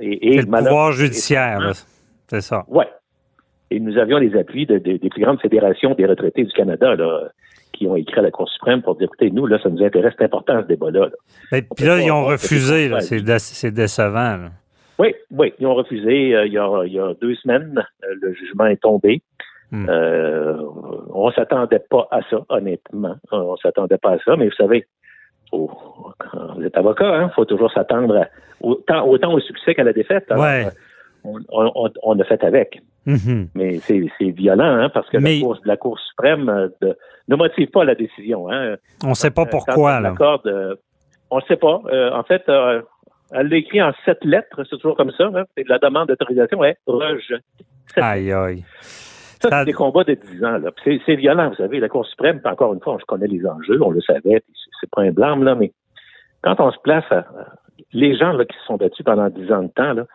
[0.00, 1.72] Et, et le pouvoir judiciaire,
[2.28, 2.64] c'est ça.
[2.68, 2.84] Oui.
[3.70, 7.28] Et nous avions les appuis de, des plus grandes fédérations des retraités du Canada là,
[7.72, 10.14] qui ont écrit à la Cour suprême pour dire écoutez, nous, là, ça nous intéresse,
[10.18, 11.08] c'est important ce débat-là.
[11.50, 14.50] Puis là, ils ont refusé, c'est décevant.
[14.98, 17.84] Oui, oui, ils ont refusé euh, il, y a, il, y a, deux semaines.
[18.04, 19.20] Euh, le jugement est tombé.
[19.70, 19.86] Hmm.
[19.88, 20.56] Euh,
[21.12, 23.16] on s'attendait pas à ça, honnêtement.
[23.30, 24.86] On s'attendait pas à ça, mais vous savez,
[25.52, 25.70] oh,
[26.18, 28.26] quand vous êtes avocat, il hein, faut toujours s'attendre
[28.60, 30.26] autant, autant, au succès qu'à la défaite.
[30.30, 30.66] ouais.
[31.24, 32.80] on, on, on, a fait avec.
[33.06, 33.48] Mm-hmm.
[33.54, 36.96] Mais c'est violent, hein, parce que la, cour, la, Cour, suprême de,
[37.28, 38.50] ne motive pas la décision.
[38.50, 38.76] Hein.
[39.04, 40.00] On ne sait pas pourquoi.
[40.00, 40.14] Là.
[41.30, 41.80] on ne sait pas.
[42.12, 42.42] en fait,
[43.32, 45.30] elle l'a écrit en sept lettres, c'est toujours comme ça.
[45.34, 45.44] Hein?
[45.66, 47.42] La demande d'autorisation est rejetée.
[47.96, 48.64] Aïe, aïe.
[49.40, 50.58] Ça, c'est des combats de dix ans.
[50.58, 50.70] Là.
[50.84, 51.80] C'est, violent, vous savez.
[51.80, 54.42] La Cour suprême, encore une fois, je connais les enjeux, on le savait,
[54.80, 55.72] c'est pas un blâme, là, mais
[56.42, 57.26] quand on se place à,
[57.92, 60.06] les gens là, qui se sont battus pendant dix ans de temps là,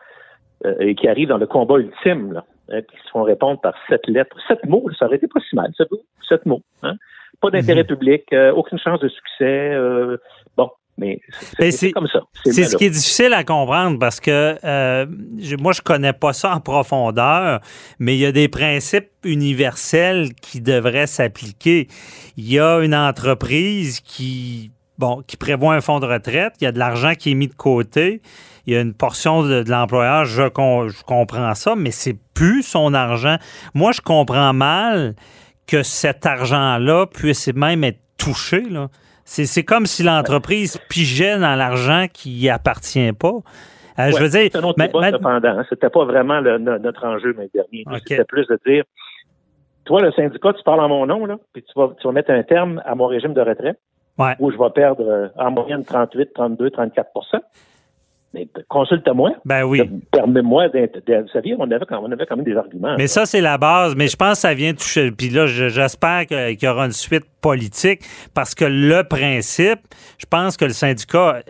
[0.66, 3.74] euh, et qui arrivent dans le combat ultime, là, hein, qui se font répondre par
[3.88, 5.72] sept lettres, sept mots, ça aurait été pas si mal,
[6.28, 6.62] sept, mots.
[6.82, 6.94] Hein?
[7.40, 7.88] Pas d'intérêt mhm.
[7.88, 9.72] public, euh, aucune chance de succès.
[9.74, 10.16] Euh,
[10.56, 11.20] bon, mais
[11.70, 12.20] c'est comme ça.
[12.44, 15.06] C'est ce qui est difficile à comprendre parce que euh,
[15.58, 17.60] moi, je connais pas ça en profondeur,
[17.98, 21.88] mais il y a des principes universels qui devraient s'appliquer.
[22.36, 26.66] Il y a une entreprise qui, bon, qui prévoit un fonds de retraite, il y
[26.66, 28.20] a de l'argent qui est mis de côté,
[28.66, 32.94] il y a une portion de, l'employeur, je, je comprends ça, mais c'est plus son
[32.94, 33.36] argent.
[33.74, 35.14] Moi, je comprends mal
[35.66, 38.62] que cet argent-là puisse même être touché.
[38.68, 38.88] Là.
[39.24, 43.38] C'est comme si l'entreprise pigeait dans l'argent qui n'y appartient pas.
[43.98, 44.48] Euh, je veux dire.
[44.52, 45.62] C'est un autre débat, cependant.
[45.68, 47.84] C'était pas vraiment notre enjeu, mais dernier.
[48.06, 48.84] C'était plus de dire
[49.84, 52.30] toi, le syndicat, tu parles en mon nom, là, puis tu vas, tu vas mettre
[52.30, 53.78] un terme à mon régime de retraite,
[54.38, 57.40] où je vais perdre euh, en moyenne 38, 32, 34 mais
[58.68, 59.32] consulte-moi.
[59.44, 59.82] Ben oui.
[60.10, 60.98] Permets-moi d'être.
[61.06, 62.94] Vous saviez, on avait, on avait quand même des arguments.
[62.96, 63.94] Mais ça, c'est la base.
[63.96, 65.10] Mais je pense que ça vient toucher.
[65.10, 68.02] Puis là, j'espère qu'il y aura une suite politique
[68.34, 69.80] parce que le principe,
[70.18, 71.40] je pense que le syndicat,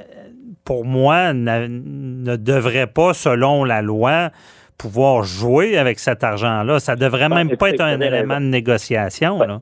[0.64, 4.30] pour moi, ne devrait pas, selon la loi,
[4.78, 6.80] pouvoir jouer avec cet argent-là.
[6.80, 9.38] Ça devrait ben, même pas être un élément de négociation.
[9.38, 9.60] là.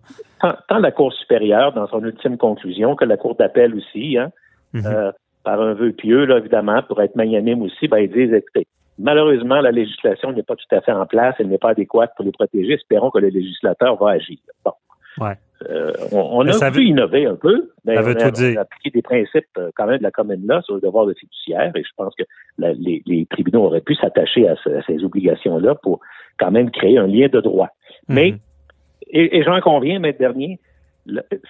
[0.68, 4.30] Tant, la Cour supérieure, dans son ultime conclusion, que la Cour d'appel aussi, hein,
[4.72, 4.86] mm-hmm.
[4.86, 5.12] euh,
[5.44, 8.66] par un vœu pieux, là, évidemment, pour être magnanime aussi, ben, ils disent, écoutez,
[8.98, 12.24] malheureusement, la législation n'est pas tout à fait en place, elle n'est pas adéquate pour
[12.24, 12.74] les protéger.
[12.74, 14.38] Espérons que le législateur va agir.
[14.64, 14.72] Bon.
[15.18, 15.34] Ouais.
[15.68, 19.86] Euh, on, a pu innover un peu, mais on, a, appliqué des principes euh, quand
[19.86, 22.22] même de la commune-là sur le devoir de fiduciaire, et je pense que
[22.58, 24.54] les, les, tribunaux auraient pu s'attacher à,
[24.86, 26.00] ces obligations-là pour
[26.38, 27.68] quand même créer un lien de droit.
[28.08, 28.36] Mais,
[29.08, 30.60] et, et j'en conviens, mais dernier,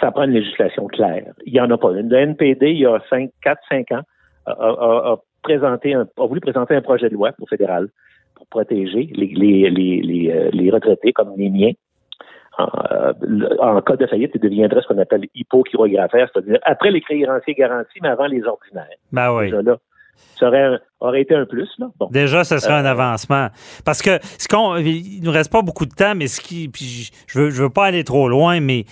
[0.00, 1.32] ça prend une législation claire.
[1.44, 1.92] Il n'y en a pas.
[1.92, 4.02] Le NPD, il y a 5, 4, 5 ans,
[4.46, 7.88] a, présenté un, a voulu présenter un projet de loi au fédéral
[8.34, 11.72] pour protéger les, les, les, euh, les, retraités comme les miens.
[12.58, 17.54] En, euh, cas de faillite, ils deviendraient ce qu'on appelle hypochirographaire, c'est-à-dire après les créanciers
[17.54, 18.86] garantis, mais avant les ordinaires.
[19.12, 19.44] Ben oui.
[19.44, 19.78] Déjà là,
[20.38, 21.68] ça aurait, aurait, été un plus.
[21.78, 21.88] Là.
[22.10, 23.48] Déjà, ce serait un euh, avancement.
[23.84, 27.10] Parce que ce qu'on, il nous reste pas beaucoup de temps, mais ce qui, puis
[27.26, 28.84] je veux, je veux pas aller trop loin, mais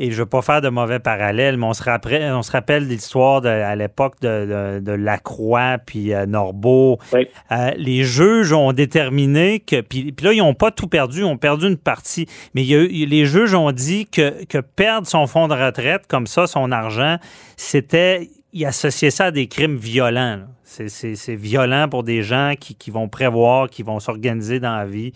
[0.00, 2.50] et je ne veux pas faire de mauvais parallèles, mais on se rappelle, on se
[2.50, 6.98] rappelle l'histoire à l'époque de, Lacroix puis euh, Norbeau.
[7.14, 9.82] Euh, les juges ont déterminé que.
[9.82, 12.26] Puis, là, ils n'ont pas tout perdu, ils ont perdu une partie.
[12.54, 16.72] Mais les juges ont dit que, que perdre son fonds de retraite, comme ça, son
[16.72, 17.18] argent,
[17.58, 20.40] c'était il associait ça à des crimes violents.
[20.64, 25.12] C'est violent pour des gens qui, qui, vont prévoir, qui vont s'organiser dans la vie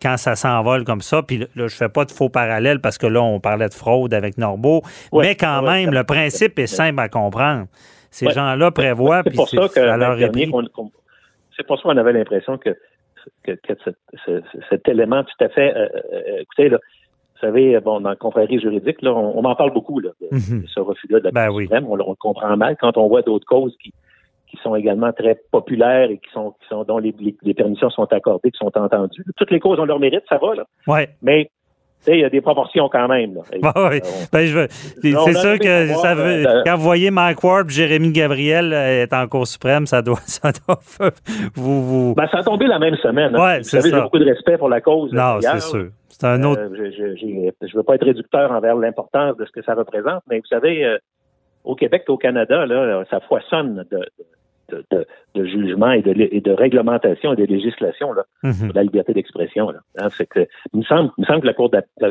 [0.00, 1.22] quand ça s'envole comme ça.
[1.22, 4.14] Puis là, je fais pas de faux parallèles parce que là, on parlait de fraude
[4.14, 4.82] avec Norbeau.
[5.12, 7.66] mais quand même, le principe est simple à comprendre.
[8.10, 9.22] Ces gens-là prévoient.
[9.24, 9.80] C'est pour ça que
[11.56, 12.70] c'est pour ça qu'on avait l'impression que,
[13.42, 13.52] que,
[14.70, 15.74] cet, élément tout à fait.
[15.76, 19.72] Euh, euh, écoutez, là, vous savez, bon, dans le confrérie juridique, là, on, m'en parle
[19.72, 20.64] beaucoup là, de, mhm.
[20.68, 23.76] ce refus-là de la ben Cour On, le comprend mal quand on voit d'autres causes
[23.82, 23.92] qui,
[24.50, 28.10] qui sont également très populaires et qui sont, qui sont dont les, les, permissions sont
[28.12, 29.24] accordées, qui sont entendues.
[29.36, 30.64] Toutes les causes ont leur mérite, ça va, là.
[30.86, 31.10] Ouais.
[31.22, 31.50] Mais
[32.06, 33.34] il y a des proportions quand même.
[33.34, 33.42] Là.
[33.90, 34.00] oui.
[34.32, 34.68] ben,
[35.02, 39.12] c'est sûr que ça veut, euh, quand vous voyez Mike Ward Jérémy Gabriel euh, est
[39.12, 40.80] en Cour suprême, ça doit, ça doit
[41.54, 42.14] vous, vous...
[42.14, 43.34] Ben, ça a tombé la même semaine.
[43.34, 43.44] Hein.
[43.44, 45.12] Ouais, vous savez, j'ai beaucoup de respect pour la cause.
[45.12, 45.88] Non, c'est sûr.
[46.08, 46.62] C'est un autre.
[46.62, 50.38] Euh, je ne veux pas être réducteur envers l'importance de ce que ça représente, mais
[50.38, 50.98] vous savez,
[51.64, 54.24] au Québec et au Canada, là, ça foisonne de, de,
[54.70, 58.68] de, jugement et de, et de réglementation et de législation là, mhm.
[58.68, 59.70] de la liberté d'expression.
[59.98, 61.70] Hein, que il me semble, il me semble que la Cour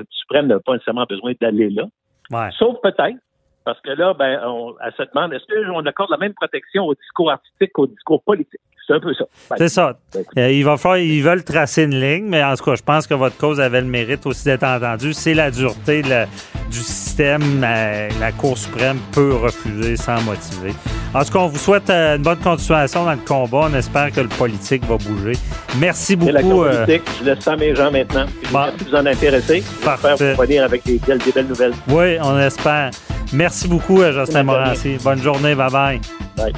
[0.09, 2.51] suprême n'a pas nécessairement besoin d'aller là.
[2.57, 3.17] Sauf peut-être,
[3.63, 6.95] parce que là, ben, on, elle se demande est-ce qu'on accorde la même protection au
[6.95, 8.61] discours artistique qu'au discours politique?
[8.87, 9.25] C'est un peu ça.
[9.57, 9.97] c'est ça.
[10.13, 12.83] Ben, euh, il va falloir, ils veulent tracer une ligne, mais en tout cas, je
[12.83, 15.11] pense que votre cause avait le mérite aussi d'être entendue.
[15.11, 17.06] C'est la dureté du système.
[17.17, 20.73] La, la, Cour suprême peut refuser sans motiver.
[21.13, 23.69] En tout cas, on vous souhaite euh, une bonne continuation dans le combat.
[23.71, 25.33] On espère que le politique va bouger.
[25.79, 26.31] Merci beaucoup.
[26.31, 26.85] La euh,
[27.19, 28.25] je laisse ça à mes gens maintenant.
[28.53, 29.63] Merci de vous en intéresser.
[29.63, 31.73] J'espère vous revenir avec des belles, des belles nouvelles.
[31.87, 32.91] Oui, on espère.
[33.33, 34.97] Merci beaucoup, Justin Morancy.
[35.03, 35.55] Bonne journée.
[35.55, 35.99] Bye-bye.
[36.37, 36.53] Bye.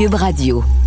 [0.00, 0.79] Cube Radio.